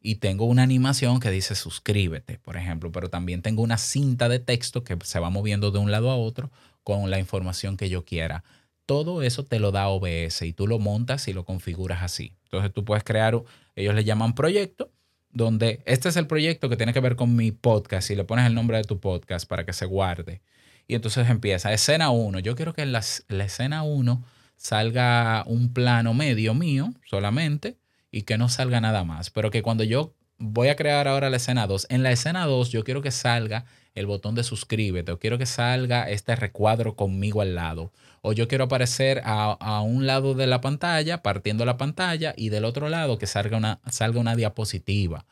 y 0.07 0.17
tengo 0.17 0.45
una 0.45 0.63
animación 0.63 1.19
que 1.19 1.31
dice 1.31 1.55
suscríbete, 1.55 2.39
por 2.39 2.59
ejemplo, 2.59 2.93
pero 2.93 3.09
también 3.09 3.41
tengo 3.41 3.63
una 3.63 3.79
cinta 3.79 4.29
de 4.29 4.39
texto 4.39 4.85
que 4.85 4.99
se 5.03 5.19
va 5.19 5.31
moviendo 5.31 5.71
de 5.71 5.79
un 5.79 5.91
lado 5.91 6.11
a 6.11 6.17
otro 6.17 6.51
con 6.83 7.11
la 7.11 7.19
información 7.19 7.79
que 7.79 7.89
yo 7.89 8.05
quiera. 8.05 8.45
Todo 8.87 9.23
eso 9.23 9.45
te 9.45 9.59
lo 9.59 9.73
da 9.73 9.89
OBS 9.89 10.43
y 10.43 10.53
tú 10.53 10.67
lo 10.67 10.79
montas 10.79 11.29
y 11.29 11.33
lo 11.33 11.45
configuras 11.45 12.03
así. 12.03 12.37
Entonces 12.45 12.73
tú 12.73 12.85
puedes 12.85 13.05
crear, 13.05 13.41
ellos 13.77 13.95
le 13.95 14.05
llaman 14.05 14.35
proyecto, 14.35 14.91
donde 15.31 15.83
este 15.85 16.09
es 16.09 16.17
el 16.17 16.27
proyecto 16.27 16.69
que 16.69 16.77
tiene 16.77 16.93
que 16.93 17.01
ver 17.01 17.17
con 17.17 17.35
mi 17.35 17.51
podcast 17.51 18.11
y 18.11 18.15
le 18.15 18.25
pones 18.25 18.47
el 18.47 18.55
nombre 18.55 18.77
de 18.77 18.85
tu 18.85 19.01
podcast 19.01 19.49
para 19.49 19.65
que 19.67 19.73
se 19.73 19.87
guarde. 19.87 20.43
Y 20.87 20.95
entonces 20.95 21.29
empieza, 21.29 21.73
escena 21.73 22.11
1. 22.11 22.39
Yo 22.41 22.55
quiero 22.55 22.75
que 22.75 22.83
en 22.83 22.93
la, 22.93 23.01
escena 23.01 23.83
1 23.83 24.25
salga 24.57 25.45
un 25.47 25.73
plano 25.73 26.15
medio 26.15 26.55
mío 26.55 26.93
solamente 27.09 27.79
y 28.11 28.23
que 28.23 28.39
no 28.39 28.49
salga 28.49 28.81
nada 28.81 29.05
más. 29.05 29.31
Pero 29.31 29.51
que 29.51 29.63
cuando 29.63 29.83
yo 29.83 30.15
voy 30.39 30.69
a 30.69 30.77
crear 30.77 31.09
ahora 31.09 31.31
la 31.31 31.39
escena 31.39 31.67
2, 31.67 31.87
en 31.91 32.03
la 32.03 32.13
escena 32.13 32.47
2 32.47 32.71
yo 32.71 32.85
quiero 32.85 33.03
que 33.03 33.11
salga 33.11 33.65
el 33.95 34.07
botón 34.07 34.35
de 34.35 34.43
suscríbete 34.43 35.13
o 35.13 35.19
quiero 35.19 35.39
que 35.39 35.47
salga 35.47 36.11
este 36.11 36.35
recuadro 36.37 36.97
conmigo 36.97 37.41
al 37.41 37.55
lado. 37.55 37.93
O 38.23 38.33
yo 38.33 38.49
quiero 38.49 38.65
aparecer 38.65 39.21
a, 39.25 39.81
un 39.83 40.07
lado 40.07 40.35
de 40.35 40.47
la 40.47 40.61
pantalla, 40.61 41.23
partiendo 41.23 41.65
la 41.65 41.77
pantalla, 41.77 42.35
y 42.37 42.49
del 42.49 42.65
otro 42.65 42.89
lado 42.89 43.19
que 43.19 43.27
salga 43.27 43.57
una, 43.57 43.81
salga 43.91 44.19
una 44.19 44.35
diapositiva. 44.35 45.27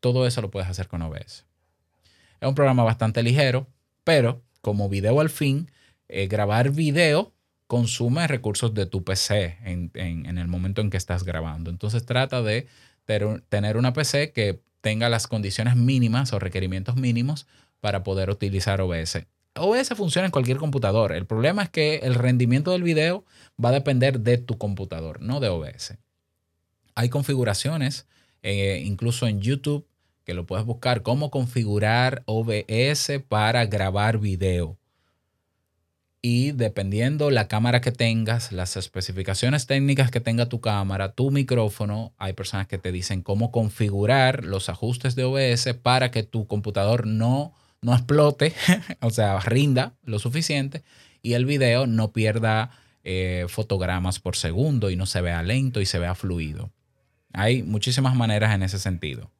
Todo 0.00 0.26
eso 0.26 0.40
lo 0.40 0.50
puedes 0.50 0.68
hacer 0.68 0.88
con 0.88 1.02
OBS. 1.02 1.44
Es 2.40 2.48
un 2.48 2.54
programa 2.54 2.84
bastante 2.84 3.22
ligero, 3.22 3.66
pero 4.04 4.42
como 4.60 4.88
video 4.88 5.20
al 5.20 5.30
fin, 5.30 5.70
eh, 6.08 6.26
grabar 6.28 6.70
video 6.70 7.32
consume 7.66 8.26
recursos 8.26 8.74
de 8.74 8.86
tu 8.86 9.02
PC 9.02 9.58
en, 9.64 9.90
el 10.38 10.46
momento 10.46 10.80
en 10.82 10.90
que 10.90 10.96
estás 10.96 11.24
grabando. 11.24 11.70
Entonces 11.70 12.04
trata 12.04 12.42
de 12.42 12.66
tener 13.48 13.76
una 13.76 13.92
PC 13.92 14.32
que 14.32 14.60
tenga 14.82 15.08
las 15.08 15.26
condiciones 15.26 15.76
mínimas 15.76 16.34
o 16.34 16.38
requerimientos 16.38 16.96
mínimos 16.96 17.46
para 17.80 18.02
poder 18.02 18.28
utilizar 18.28 18.82
OBS. 18.82 19.26
OBS 19.54 19.88
funciona 19.96 20.26
en 20.26 20.32
cualquier 20.32 20.58
computador. 20.58 21.12
El 21.12 21.26
problema 21.26 21.62
es 21.62 21.70
que 21.70 21.96
el 22.02 22.14
rendimiento 22.14 22.72
del 22.72 22.82
video 22.82 23.24
va 23.62 23.70
a 23.70 23.72
depender 23.72 24.20
de 24.20 24.38
tu 24.38 24.58
computador, 24.58 25.22
no 25.22 25.40
de 25.40 25.48
OBS. 25.48 25.96
Hay 26.94 27.08
configuraciones, 27.08 28.06
eh, 28.42 28.82
incluso 28.84 29.26
en 29.26 29.40
YouTube, 29.40 29.86
que 30.24 30.34
lo 30.34 30.46
puedes 30.46 30.66
buscar, 30.66 31.02
cómo 31.02 31.30
configurar 31.30 32.22
OBS 32.26 33.20
para 33.28 33.66
grabar 33.66 34.18
video 34.18 34.78
y 36.24 36.52
dependiendo 36.52 37.32
la 37.32 37.48
cámara 37.48 37.80
que 37.80 37.90
tengas, 37.90 38.52
las 38.52 38.76
especificaciones 38.76 39.66
técnicas 39.66 40.12
que 40.12 40.20
tenga 40.20 40.48
tu 40.48 40.60
cámara, 40.60 41.14
tu 41.14 41.32
micrófono, 41.32 42.12
hay 42.16 42.32
personas 42.32 42.68
que 42.68 42.78
te 42.78 42.92
dicen 42.92 43.22
cómo 43.22 43.50
configurar 43.50 44.44
los 44.44 44.68
ajustes 44.68 45.16
de 45.16 45.24
OBS 45.24 45.74
para 45.82 46.12
que 46.12 46.22
tu 46.22 46.46
computador 46.46 47.08
no, 47.08 47.52
no 47.82 47.92
explote, 47.92 48.54
o 49.00 49.10
sea, 49.10 49.40
rinda 49.40 49.94
lo 50.04 50.20
suficiente 50.20 50.84
y 51.22 51.32
el 51.32 51.44
video 51.44 51.88
no 51.88 52.12
pierda 52.12 52.70
eh, 53.02 53.46
fotogramas 53.48 54.20
por 54.20 54.36
segundo 54.36 54.90
y 54.90 54.96
no 54.96 55.06
se 55.06 55.20
vea 55.22 55.42
lento 55.42 55.80
y 55.80 55.86
se 55.86 55.98
vea 55.98 56.14
fluido. 56.14 56.70
Hay 57.32 57.64
muchísimas 57.64 58.14
maneras 58.14 58.54
en 58.54 58.62
ese 58.62 58.78
sentido. 58.78 59.32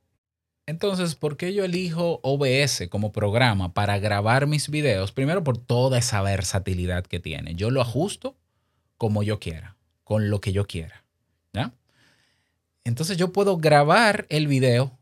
Entonces, 0.67 1.17
¿por 1.17 1.37
qué 1.37 1.53
yo 1.53 1.65
elijo 1.65 2.21
OBS 2.23 2.89
como 2.89 3.13
programa 3.13 3.75
para 3.75 3.99
grabar 3.99 4.47
mis 4.47 4.71
videos? 4.71 5.13
Primero 5.13 5.43
por 5.43 5.59
toda 5.59 5.99
esa 5.99 6.23
versatilidad 6.23 7.05
que 7.05 7.21
tiene. 7.21 7.55
Yo 7.55 7.71
lo 7.71 7.81
ajusto 7.81 8.37
como 8.97 9.23
yo 9.23 9.41
quiera, 9.41 9.77
con 10.05 10.31
lo 10.31 10.41
que 10.41 10.53
yo 10.53 10.67
quiera. 10.67 11.03
Entonces 12.85 13.17
yo 13.17 13.33
puedo 13.33 13.59
grabar 13.59 14.27
el 14.29 14.49
video, 14.49 14.99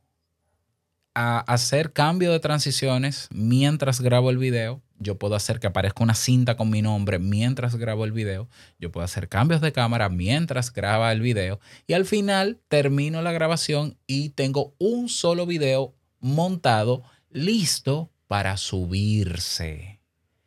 a 1.14 1.40
hacer 1.40 1.92
cambio 1.92 2.30
de 2.30 2.38
transiciones 2.38 3.28
mientras 3.32 4.00
grabo 4.00 4.28
el 4.30 4.38
video 4.38 4.82
yo 5.00 5.18
puedo 5.18 5.34
hacer 5.34 5.58
que 5.58 5.66
aparezca 5.66 6.04
una 6.04 6.14
cinta 6.14 6.56
con 6.56 6.70
mi 6.70 6.82
nombre 6.82 7.18
mientras 7.18 7.74
grabo 7.74 8.04
el 8.04 8.12
video, 8.12 8.48
yo 8.78 8.92
puedo 8.92 9.04
hacer 9.04 9.28
cambios 9.28 9.62
de 9.62 9.72
cámara 9.72 10.10
mientras 10.10 10.72
graba 10.72 11.10
el 11.10 11.22
video 11.22 11.58
y 11.86 11.94
al 11.94 12.04
final 12.04 12.60
termino 12.68 13.22
la 13.22 13.32
grabación 13.32 13.96
y 14.06 14.28
tengo 14.30 14.74
un 14.78 15.08
solo 15.08 15.46
video 15.46 15.94
montado 16.20 17.02
listo 17.30 18.10
para 18.28 18.58
subirse, 18.58 20.00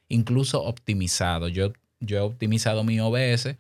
incluso 0.08 0.64
optimizado. 0.64 1.48
Yo, 1.48 1.74
yo 2.00 2.18
he 2.18 2.22
optimizado 2.22 2.84
mi 2.84 3.00
OBS 3.00 3.56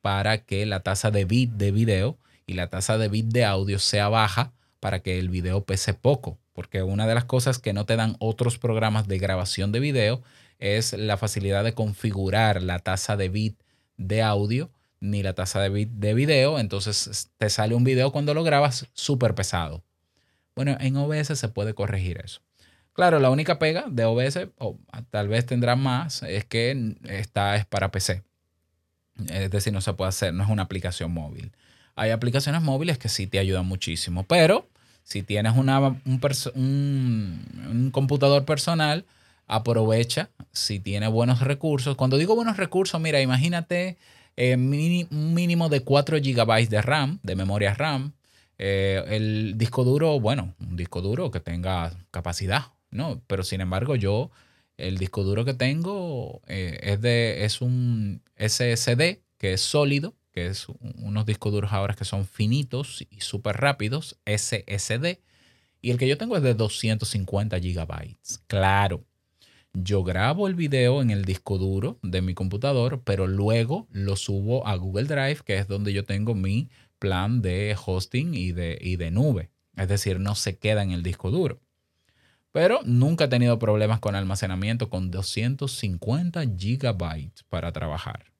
para 0.00 0.44
que 0.44 0.64
la 0.64 0.80
tasa 0.80 1.10
de 1.10 1.24
bit 1.24 1.50
de 1.50 1.72
video 1.72 2.18
y 2.46 2.54
la 2.54 2.68
tasa 2.68 2.98
de 2.98 3.08
bit 3.08 3.26
de 3.26 3.44
audio 3.44 3.78
sea 3.80 4.08
baja 4.08 4.52
para 4.78 5.00
que 5.00 5.18
el 5.18 5.28
video 5.28 5.64
pese 5.64 5.92
poco 5.92 6.38
porque 6.60 6.82
una 6.82 7.06
de 7.06 7.14
las 7.14 7.24
cosas 7.24 7.58
que 7.58 7.72
no 7.72 7.86
te 7.86 7.96
dan 7.96 8.16
otros 8.18 8.58
programas 8.58 9.08
de 9.08 9.18
grabación 9.18 9.72
de 9.72 9.80
video 9.80 10.22
es 10.58 10.92
la 10.92 11.16
facilidad 11.16 11.64
de 11.64 11.72
configurar 11.72 12.62
la 12.62 12.80
tasa 12.80 13.16
de 13.16 13.30
bit 13.30 13.58
de 13.96 14.20
audio 14.20 14.70
ni 15.00 15.22
la 15.22 15.32
tasa 15.32 15.62
de 15.62 15.70
bit 15.70 15.88
de 15.88 16.12
video, 16.12 16.58
entonces 16.58 17.30
te 17.38 17.48
sale 17.48 17.74
un 17.74 17.82
video 17.82 18.12
cuando 18.12 18.34
lo 18.34 18.44
grabas 18.44 18.88
súper 18.92 19.34
pesado. 19.34 19.82
Bueno, 20.54 20.76
en 20.80 20.98
OBS 20.98 21.28
se 21.28 21.48
puede 21.48 21.72
corregir 21.72 22.20
eso. 22.22 22.42
Claro, 22.92 23.20
la 23.20 23.30
única 23.30 23.58
pega 23.58 23.86
de 23.88 24.04
OBS, 24.04 24.48
o 24.58 24.76
tal 25.08 25.28
vez 25.28 25.46
tendrá 25.46 25.76
más, 25.76 26.22
es 26.24 26.44
que 26.44 26.94
esta 27.08 27.56
es 27.56 27.64
para 27.64 27.90
PC. 27.90 28.22
Es 29.30 29.50
decir, 29.50 29.72
no 29.72 29.80
se 29.80 29.94
puede 29.94 30.10
hacer, 30.10 30.34
no 30.34 30.44
es 30.44 30.50
una 30.50 30.64
aplicación 30.64 31.10
móvil. 31.10 31.52
Hay 31.94 32.10
aplicaciones 32.10 32.60
móviles 32.60 32.98
que 32.98 33.08
sí 33.08 33.26
te 33.26 33.38
ayudan 33.38 33.64
muchísimo, 33.64 34.24
pero 34.24 34.68
si 35.02 35.22
tienes 35.22 35.56
una, 35.56 36.00
un, 36.54 37.90
computador 37.92 38.44
personal, 38.44 39.04
aprovecha 39.46 40.30
si 40.52 40.78
tiene 40.78 41.08
buenos 41.08 41.40
recursos. 41.40 41.96
Cuando 41.96 42.18
digo 42.18 42.34
buenos 42.36 42.56
recursos, 42.56 43.00
mira, 43.00 43.20
imagínate 43.20 43.96
eh, 44.36 44.54
un 44.54 45.34
mínimo 45.34 45.68
de 45.68 45.80
4 45.80 46.18
GB 46.18 46.68
de 46.68 46.82
RAM, 46.82 47.18
de 47.22 47.36
memoria 47.36 47.74
RAM. 47.74 48.12
Eh, 48.58 49.02
el 49.08 49.54
disco 49.56 49.84
duro, 49.84 50.20
bueno, 50.20 50.54
un 50.60 50.76
disco 50.76 51.00
duro 51.00 51.30
que 51.30 51.40
tenga 51.40 51.92
capacidad, 52.10 52.66
¿no? 52.90 53.22
Pero 53.26 53.42
sin 53.42 53.60
embargo, 53.62 53.96
yo, 53.96 54.30
el 54.76 54.98
disco 54.98 55.24
duro 55.24 55.44
que 55.44 55.54
tengo 55.54 56.42
eh, 56.46 56.78
es, 56.82 57.00
de, 57.00 57.44
es 57.44 57.62
un 57.62 58.22
SSD 58.36 59.20
que 59.38 59.54
es 59.54 59.60
sólido 59.62 60.14
que 60.40 60.46
es 60.46 60.66
unos 60.96 61.26
discos 61.26 61.52
duros 61.52 61.72
ahora 61.72 61.94
que 61.94 62.06
son 62.06 62.24
finitos 62.24 63.06
y 63.10 63.20
súper 63.20 63.58
rápidos, 63.58 64.18
SSD. 64.24 65.20
Y 65.82 65.90
el 65.90 65.98
que 65.98 66.08
yo 66.08 66.16
tengo 66.16 66.36
es 66.36 66.42
de 66.42 66.54
250 66.54 67.58
gigabytes. 67.60 68.42
Claro, 68.46 69.04
yo 69.74 70.02
grabo 70.02 70.48
el 70.48 70.54
video 70.54 71.02
en 71.02 71.10
el 71.10 71.26
disco 71.26 71.58
duro 71.58 71.98
de 72.02 72.22
mi 72.22 72.34
computador, 72.34 73.02
pero 73.04 73.26
luego 73.26 73.86
lo 73.90 74.16
subo 74.16 74.66
a 74.66 74.76
Google 74.76 75.04
Drive, 75.04 75.40
que 75.44 75.58
es 75.58 75.68
donde 75.68 75.92
yo 75.92 76.04
tengo 76.04 76.34
mi 76.34 76.70
plan 76.98 77.42
de 77.42 77.76
hosting 77.84 78.34
y 78.34 78.52
de, 78.52 78.78
y 78.80 78.96
de 78.96 79.10
nube. 79.10 79.50
Es 79.76 79.88
decir, 79.88 80.20
no 80.20 80.34
se 80.34 80.58
queda 80.58 80.82
en 80.82 80.90
el 80.90 81.02
disco 81.02 81.30
duro. 81.30 81.60
Pero 82.52 82.80
nunca 82.84 83.24
he 83.24 83.28
tenido 83.28 83.58
problemas 83.58 84.00
con 84.00 84.14
almacenamiento 84.14 84.88
con 84.88 85.10
250 85.10 86.42
gigabytes 86.56 87.44
para 87.44 87.72
trabajar. 87.72 88.30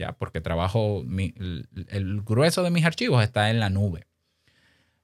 Ya, 0.00 0.12
porque 0.12 0.40
trabajo, 0.40 1.04
el, 1.04 2.22
grueso 2.24 2.62
de 2.62 2.70
mis 2.70 2.86
archivos 2.86 3.22
está 3.22 3.50
en 3.50 3.60
la 3.60 3.68
nube. 3.68 4.06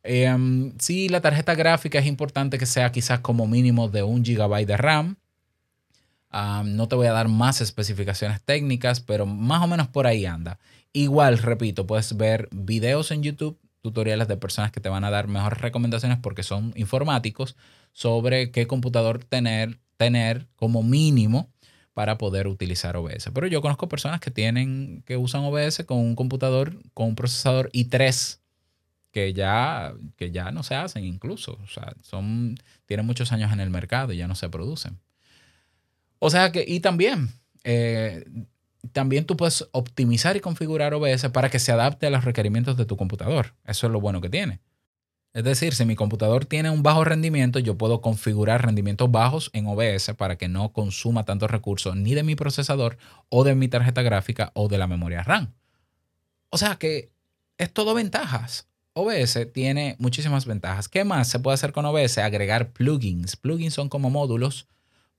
Eh, 0.02 0.34
sí, 0.78 1.08
la 1.08 1.20
tarjeta 1.20 1.54
gráfica 1.54 1.98
es 1.98 2.06
importante 2.06 2.56
que 2.58 2.66
sea 2.66 2.92
quizás 2.92 3.20
como 3.20 3.46
mínimo 3.46 3.88
de 3.88 4.02
un 4.02 4.24
gigabyte 4.24 4.68
de 4.68 4.76
RAM 4.78 5.16
no 6.64 6.88
te 6.88 6.96
voy 6.96 7.06
a 7.06 7.12
dar 7.12 7.28
más 7.28 7.60
especificaciones 7.60 8.42
técnicas, 8.42 9.00
pero 9.00 9.26
más 9.26 9.62
o 9.62 9.66
menos 9.66 9.88
por 9.88 10.06
ahí 10.06 10.26
anda. 10.26 10.58
Igual, 10.92 11.38
repito, 11.38 11.86
puedes 11.86 12.16
ver 12.16 12.48
videos 12.52 13.10
en 13.10 13.22
YouTube, 13.22 13.58
tutoriales 13.82 14.28
de 14.28 14.36
personas 14.36 14.72
que 14.72 14.80
te 14.80 14.88
van 14.88 15.04
a 15.04 15.10
dar 15.10 15.28
mejores 15.28 15.60
recomendaciones 15.60 16.18
porque 16.18 16.42
son 16.42 16.72
informáticos 16.76 17.56
sobre 17.92 18.50
qué 18.50 18.66
computador 18.66 19.24
tener, 19.24 19.78
tener 19.96 20.46
como 20.56 20.82
mínimo 20.82 21.50
para 21.96 22.18
poder 22.18 22.46
utilizar 22.46 22.94
OBS. 22.94 23.30
Pero 23.32 23.46
yo 23.46 23.62
conozco 23.62 23.88
personas 23.88 24.20
que 24.20 24.30
tienen, 24.30 25.02
que 25.06 25.16
usan 25.16 25.44
OBS 25.44 25.82
con 25.86 25.96
un 25.96 26.14
computador, 26.14 26.78
con 26.92 27.06
un 27.06 27.14
procesador 27.14 27.70
i3 27.72 28.38
que 29.12 29.32
ya, 29.32 29.94
que 30.16 30.30
ya 30.30 30.50
no 30.50 30.62
se 30.62 30.74
hacen 30.74 31.06
incluso. 31.06 31.58
O 31.64 31.66
sea, 31.68 31.94
son, 32.02 32.58
tienen 32.84 33.06
muchos 33.06 33.32
años 33.32 33.50
en 33.50 33.60
el 33.60 33.70
mercado 33.70 34.12
y 34.12 34.18
ya 34.18 34.28
no 34.28 34.34
se 34.34 34.50
producen. 34.50 35.00
O 36.18 36.28
sea 36.28 36.52
que, 36.52 36.66
y 36.68 36.80
también, 36.80 37.30
eh, 37.64 38.26
también 38.92 39.24
tú 39.24 39.38
puedes 39.38 39.66
optimizar 39.72 40.36
y 40.36 40.40
configurar 40.40 40.92
OBS 40.92 41.30
para 41.30 41.48
que 41.48 41.58
se 41.58 41.72
adapte 41.72 42.06
a 42.06 42.10
los 42.10 42.26
requerimientos 42.26 42.76
de 42.76 42.84
tu 42.84 42.98
computador. 42.98 43.54
Eso 43.64 43.86
es 43.86 43.92
lo 43.94 44.02
bueno 44.02 44.20
que 44.20 44.28
tiene. 44.28 44.60
Es 45.36 45.44
decir, 45.44 45.74
si 45.74 45.84
mi 45.84 45.96
computador 45.96 46.46
tiene 46.46 46.70
un 46.70 46.82
bajo 46.82 47.04
rendimiento, 47.04 47.58
yo 47.58 47.76
puedo 47.76 48.00
configurar 48.00 48.64
rendimientos 48.64 49.10
bajos 49.10 49.50
en 49.52 49.66
OBS 49.66 50.14
para 50.16 50.36
que 50.36 50.48
no 50.48 50.72
consuma 50.72 51.24
tantos 51.24 51.50
recursos 51.50 51.94
ni 51.94 52.14
de 52.14 52.22
mi 52.22 52.36
procesador 52.36 52.96
o 53.28 53.44
de 53.44 53.54
mi 53.54 53.68
tarjeta 53.68 54.00
gráfica 54.00 54.50
o 54.54 54.68
de 54.68 54.78
la 54.78 54.86
memoria 54.86 55.22
RAM. 55.22 55.52
O 56.48 56.56
sea 56.56 56.76
que 56.76 57.10
es 57.58 57.70
todo 57.70 57.92
ventajas. 57.92 58.66
OBS 58.94 59.52
tiene 59.52 59.94
muchísimas 59.98 60.46
ventajas. 60.46 60.88
¿Qué 60.88 61.04
más 61.04 61.28
se 61.28 61.38
puede 61.38 61.56
hacer 61.56 61.72
con 61.72 61.84
OBS? 61.84 62.16
Agregar 62.16 62.72
plugins. 62.72 63.36
Plugins 63.36 63.74
son 63.74 63.90
como 63.90 64.08
módulos 64.08 64.66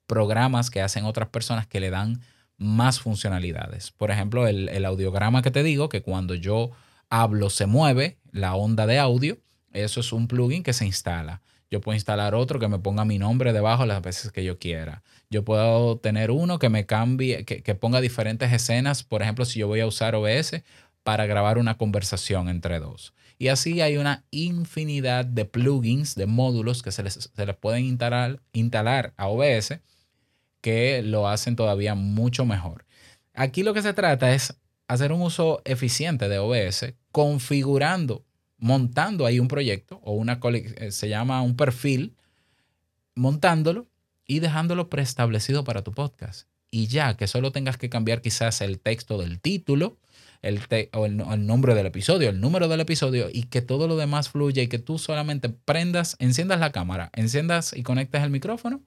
programas 0.07 0.71
que 0.71 0.81
hacen 0.81 1.05
otras 1.05 1.29
personas 1.29 1.67
que 1.67 1.79
le 1.79 1.91
dan 1.91 2.21
más 2.57 2.99
funcionalidades. 2.99 3.91
Por 3.91 4.09
ejemplo, 4.09 4.47
el, 4.47 4.83
audiograma 4.83 5.43
que 5.43 5.51
te 5.51 5.61
digo, 5.61 5.89
que 5.89 6.01
cuando 6.01 6.33
yo 6.33 6.71
hablo 7.07 7.51
se 7.51 7.67
mueve 7.67 8.17
la 8.31 8.55
onda 8.55 8.87
de 8.87 8.97
audio, 8.97 9.37
eso 9.83 9.99
es 9.99 10.11
un 10.11 10.27
plugin 10.27 10.63
que 10.63 10.73
se 10.73 10.85
instala. 10.85 11.41
Yo 11.69 11.81
puedo 11.81 11.95
instalar 11.95 12.33
otro 12.33 12.59
que 12.59 12.67
me 12.67 12.79
ponga 12.79 13.03
mi 13.03 13.19
nombre 13.19 13.51
debajo 13.51 13.85
las 13.85 14.01
veces 14.01 14.31
que 14.31 14.43
yo 14.43 14.57
quiera. 14.57 15.03
Yo 15.29 15.43
puedo 15.43 15.97
tener 15.97 16.31
uno 16.31 16.59
que 16.59 16.69
me 16.69 16.85
cambie, 16.85 17.43
que, 17.43 17.75
ponga 17.75 17.99
diferentes 17.99 18.51
escenas. 18.53 19.03
Por 19.03 19.21
ejemplo, 19.21 19.43
si 19.43 19.59
yo 19.59 19.67
voy 19.67 19.81
a 19.81 19.87
usar 19.87 20.15
OBS 20.15 20.63
para 21.03 21.25
grabar 21.25 21.57
una 21.57 21.77
conversación 21.77 22.47
entre 22.47 22.79
dos. 22.79 23.13
Y 23.37 23.49
así 23.49 23.81
hay 23.81 23.97
una 23.97 24.23
infinidad 24.31 25.25
de 25.25 25.45
plugins, 25.45 26.15
de 26.15 26.25
módulos 26.25 26.81
que 26.81 26.91
se 26.91 27.03
les, 27.03 27.29
se 27.35 27.45
les 27.45 27.55
pueden 27.55 27.85
instalar 27.85 29.13
a 29.17 29.27
OBS 29.27 29.79
que 30.61 31.01
lo 31.01 31.27
hacen 31.27 31.55
todavía 31.55 31.95
mucho 31.95 32.45
mejor. 32.45 32.85
Aquí 33.33 33.63
lo 33.63 33.73
que 33.73 33.81
se 33.81 33.93
trata 33.93 34.33
es 34.33 34.57
hacer 34.87 35.11
un 35.11 35.21
uso 35.21 35.61
eficiente 35.65 36.29
de 36.29 36.39
OBS, 36.39 36.93
configurando, 37.11 38.25
montando 38.57 39.25
ahí 39.25 39.39
un 39.39 39.47
proyecto 39.47 39.99
o 40.03 40.13
una 40.13 40.39
eh, 40.43 40.91
se 40.91 41.09
llama 41.09 41.41
un 41.41 41.55
perfil, 41.55 42.15
montándolo 43.15 43.87
y 44.25 44.39
dejándolo 44.39 44.89
preestablecido 44.89 45.63
para 45.63 45.83
tu 45.83 45.91
podcast. 45.91 46.47
Y 46.69 46.87
ya 46.87 47.15
que 47.15 47.27
solo 47.27 47.51
tengas 47.51 47.77
que 47.77 47.89
cambiar 47.89 48.21
quizás 48.21 48.61
el 48.61 48.79
texto 48.79 49.17
del 49.17 49.39
título, 49.39 49.97
el, 50.41 50.61
o 50.93 51.05
el, 51.05 51.45
nombre 51.45 51.75
del 51.75 51.85
episodio, 51.85 52.29
el 52.29 52.41
número 52.41 52.67
del 52.67 52.81
episodio 52.81 53.29
y 53.31 53.43
que 53.43 53.61
todo 53.61 53.87
lo 53.87 53.95
demás 53.95 54.29
fluya 54.29 54.61
y 54.61 54.67
que 54.67 54.79
tú 54.79 54.99
solamente 54.99 55.49
prendas, 55.49 56.15
enciendas 56.19 56.59
la 56.59 56.71
cámara, 56.71 57.09
enciendas 57.13 57.73
y 57.75 57.83
conectes 57.83 58.21
el 58.21 58.29
micrófono 58.29 58.81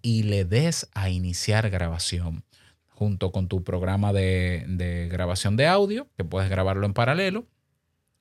y 0.00 0.24
le 0.24 0.44
des 0.44 0.88
a 0.94 1.10
iniciar 1.10 1.70
grabación 1.70 2.44
junto 2.88 3.32
con 3.32 3.48
tu 3.48 3.64
programa 3.64 4.12
de, 4.12 5.08
grabación 5.10 5.56
de 5.56 5.66
audio, 5.66 6.08
que 6.16 6.24
puedes 6.24 6.50
grabarlo 6.50 6.86
en 6.86 6.92
paralelo. 6.92 7.46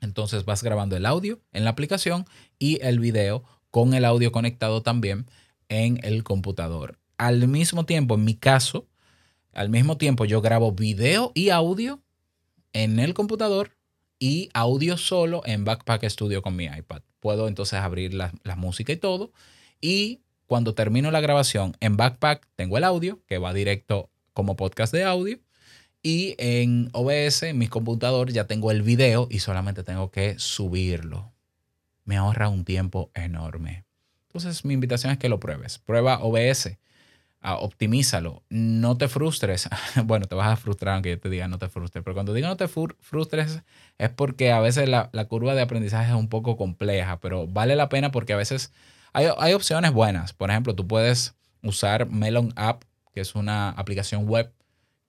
Entonces 0.02 0.46
vas 0.46 0.64
grabando 0.64 0.98
el 0.98 1.06
audio 1.06 1.40
en 1.54 1.64
la 1.64 1.70
aplicación 1.70 2.26
y 2.60 2.82
el 2.82 3.00
video 3.00 3.44
con 3.70 3.94
el 3.94 4.04
audio 4.04 4.32
conectado 4.32 4.82
también 4.82 5.28
en 5.70 6.00
el 6.04 6.24
computador. 6.24 7.00
Al 7.18 7.48
mismo 7.48 7.86
tiempo, 7.86 8.16
en 8.16 8.26
mi 8.26 8.36
caso, 8.36 8.88
al 9.54 9.70
mismo 9.70 9.98
tiempo 9.98 10.26
yo 10.26 10.42
grabo 10.42 10.72
video 10.74 11.32
y 11.34 11.50
audio 11.50 12.02
en 12.74 13.00
el 13.00 13.14
computador 13.14 13.78
y 14.20 14.50
audio 14.54 14.98
solo 14.98 15.42
en 15.46 15.66
Backpack 15.66 16.04
Studio 16.10 16.42
con 16.42 16.56
mi 16.56 16.66
iPad. 16.66 17.02
Puedo 17.20 17.48
entonces 17.48 17.80
abrir 17.80 18.14
la, 18.14 18.32
música 18.56 18.94
y 18.94 18.98
todo 18.98 19.32
y 19.80 20.22
cuando 20.46 20.74
termino 20.76 21.12
la 21.12 21.22
grabación 21.22 21.76
en 21.80 21.96
Backpack, 21.96 22.48
tengo 22.56 22.78
el 22.78 22.84
audio 22.84 23.24
que 23.26 23.38
va 23.38 23.54
directo 23.54 24.10
como 24.34 24.56
podcast 24.56 24.94
de 24.94 25.04
audio. 25.04 25.40
Y 26.04 26.36
en 26.40 26.90
OBS, 26.94 27.44
en 27.44 27.58
mi 27.58 27.68
computador, 27.68 28.32
ya 28.32 28.48
tengo 28.48 28.72
el 28.72 28.82
video 28.82 29.28
y 29.30 29.40
solamente 29.40 29.84
tengo 29.84 30.12
que 30.12 30.40
subirlo. 30.40 31.32
Me 32.06 32.18
ahorra 32.18 32.50
un 32.50 32.66
tiempo 32.66 33.12
enorme. 33.14 33.86
Entonces, 34.28 34.66
mi 34.66 34.74
invitación 34.74 35.12
es 35.12 35.20
que 35.20 35.30
lo 35.30 35.40
pruebes. 35.40 35.78
Prueba 35.78 36.20
OBS. 36.20 36.78
Ah, 37.40 37.58
optimízalo. 37.58 38.44
No 38.50 38.98
te 38.98 39.08
frustres. 39.08 39.70
bueno, 40.06 40.26
te 40.26 40.36
vas 40.36 40.48
a 40.48 40.56
frustrar 40.56 40.96
aunque 40.96 41.12
yo 41.12 41.20
te 41.20 41.30
diga 41.30 41.48
no 41.48 41.60
te 41.60 41.70
frustres. 41.70 42.04
Pero 42.04 42.14
cuando 42.14 42.34
digo 42.34 42.48
no 42.48 42.58
te 42.58 42.68
frustres 42.68 43.62
es 43.98 44.10
porque 44.10 44.52
a 44.52 44.60
veces 44.60 44.88
la, 44.90 45.10
la 45.12 45.26
curva 45.26 45.56
de 45.56 45.62
aprendizaje 45.62 46.12
es 46.12 46.18
un 46.18 46.30
poco 46.30 46.58
compleja. 46.58 47.20
Pero 47.20 47.48
vale 47.48 47.76
la 47.76 47.90
pena 47.90 48.12
porque 48.12 48.34
a 48.34 48.38
veces 48.38 48.72
hay, 49.14 49.54
opciones 49.54 49.92
buenas. 49.92 50.34
Por 50.34 50.50
ejemplo, 50.50 50.76
tú 50.76 50.88
puedes 50.88 51.36
usar 51.64 52.10
Melon 52.10 52.54
App, 52.56 52.84
que 53.14 53.22
es 53.22 53.36
una 53.36 53.70
aplicación 53.70 54.28
web 54.28 54.54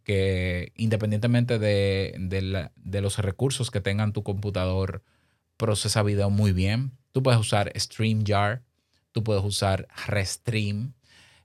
que 0.03 0.73
independientemente 0.77 1.59
de, 1.59 2.71
los 3.01 3.19
recursos 3.19 3.71
que 3.71 3.81
tengan 3.81 4.13
tu 4.13 4.23
computador, 4.23 5.03
procesa 5.57 6.03
video 6.03 6.31
muy 6.31 6.53
bien. 6.53 6.93
Tú 7.13 7.23
puedes 7.23 7.41
usar 7.41 7.73
StreamYard, 7.79 8.63
tú 9.13 9.23
puedes 9.23 9.45
usar 9.45 9.89
Restream. 10.07 10.95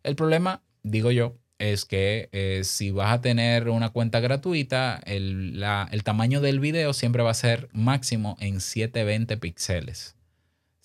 El 0.03 0.15
problema, 0.15 0.63
digo 0.83 1.11
yo, 1.11 1.37
es 1.59 1.85
que 1.85 2.29
eh, 2.31 2.61
si 2.63 2.91
vas 2.91 3.11
a 3.11 3.21
tener 3.21 3.69
una 3.69 3.89
cuenta 3.89 4.19
gratuita, 4.19 4.99
el, 5.05 5.63
el, 5.91 6.03
tamaño 6.03 6.41
del 6.41 6.59
video 6.59 6.93
siempre 6.93 7.23
va 7.23 7.31
a 7.31 7.35
ser 7.35 7.69
máximo 7.73 8.37
en 8.39 8.61
720 8.61 9.37
píxeles. 9.37 10.15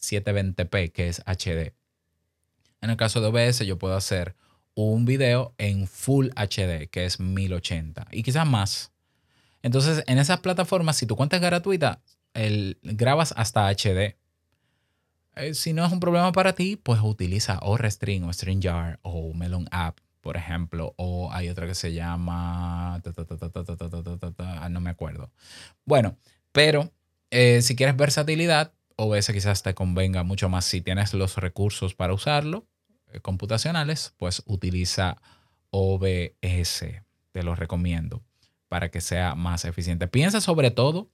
720p, 0.00 0.92
que 0.92 1.08
es 1.08 1.22
HD. 1.26 1.74
En 2.80 2.90
el 2.90 2.96
caso 2.96 3.20
de 3.20 3.28
OBS, 3.28 3.61
yo 3.61 3.78
puedo 3.78 3.94
hacer 3.94 4.35
un 4.74 5.04
video 5.04 5.54
en 5.58 5.87
Full 5.87 6.28
HD, 6.35 6.88
que 6.90 7.04
es 7.04 7.20
1080, 7.20 8.06
y 8.11 8.22
quizás 8.22 8.46
más. 8.46 8.92
Entonces, 9.62 10.02
en 10.06 10.18
esas 10.18 10.40
plataformas, 10.40 10.96
si 10.96 11.06
tu 11.06 11.16
cuenta 11.16 11.37
es 11.37 11.42
gratuita, 11.42 12.00
el, 12.35 12.78
grabas 12.82 13.32
hasta 13.37 13.68
HD. 13.68 14.16
Eh, 15.37 15.54
si 15.54 15.72
no 15.72 15.85
es 15.85 15.92
un 15.92 16.00
problema 16.00 16.32
para 16.32 16.54
ti, 16.54 16.76
pues 16.76 17.00
utiliza 17.02 17.58
o 17.62 17.76
Restream 17.76 18.24
o 18.24 18.32
StreamYard 18.32 18.98
o 19.02 19.32
Melon 19.35 19.68
App, 19.70 19.98
por 20.20 20.37
ejemplo, 20.37 20.94
o 20.96 21.32
hay 21.32 21.48
otra 21.48 21.66
que 21.66 21.74
se 21.74 21.92
llama... 21.92 23.00
No 24.70 24.80
me 24.80 24.90
acuerdo. 24.90 25.30
Bueno, 25.85 26.16
pero 26.52 26.92
si 27.30 27.76
quieres 27.76 27.96
versatilidad, 27.96 28.72
OBS 28.96 29.32
quizás 29.32 29.62
te 29.62 29.74
convenga 29.74 30.22
mucho 30.22 30.48
más 30.48 30.64
si 30.64 30.80
tienes 30.80 31.14
los 31.14 31.37
recursos 31.37 31.94
para 31.94 32.12
usarlo, 32.12 32.66
eh, 32.66 32.71
computacionales, 33.20 34.14
pues 34.16 34.42
utiliza 34.46 35.20
OBS. 35.70 36.85
Te 37.33 37.42
lo 37.42 37.55
recomiendo 37.55 38.22
para 38.68 38.90
que 38.90 39.01
sea 39.01 39.35
más 39.35 39.64
eficiente. 39.64 40.09
Piensa 40.09 40.40
sobre 40.40 40.70
todo 40.70 41.11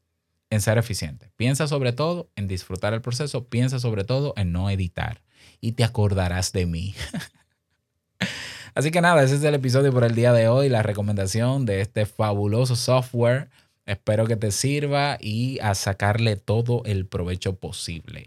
en 0.50 0.60
ser 0.60 0.78
eficiente. 0.78 1.30
Piensa 1.36 1.66
sobre 1.66 1.92
todo 1.92 2.30
en 2.36 2.48
disfrutar 2.48 2.94
el 2.94 3.00
proceso. 3.00 3.46
Piensa 3.48 3.78
sobre 3.78 4.04
todo 4.04 4.34
en 4.36 4.52
no 4.52 4.70
editar. 4.70 5.22
Y 5.60 5.72
te 5.72 5.84
acordarás 5.84 6.52
de 6.52 6.66
mí. 6.66 6.94
Así 8.74 8.90
que 8.90 9.00
nada, 9.00 9.22
ese 9.22 9.36
es 9.36 9.42
el 9.42 9.54
episodio 9.54 9.92
por 9.92 10.04
el 10.04 10.14
día 10.14 10.32
de 10.32 10.48
hoy. 10.48 10.68
La 10.68 10.82
recomendación 10.82 11.66
de 11.66 11.80
este 11.80 12.06
fabuloso 12.06 12.76
software 12.76 13.48
Espero 13.88 14.26
que 14.26 14.36
te 14.36 14.50
sirva 14.50 15.16
y 15.18 15.58
a 15.60 15.74
sacarle 15.74 16.36
todo 16.36 16.82
el 16.84 17.06
provecho 17.06 17.54
posible. 17.56 18.26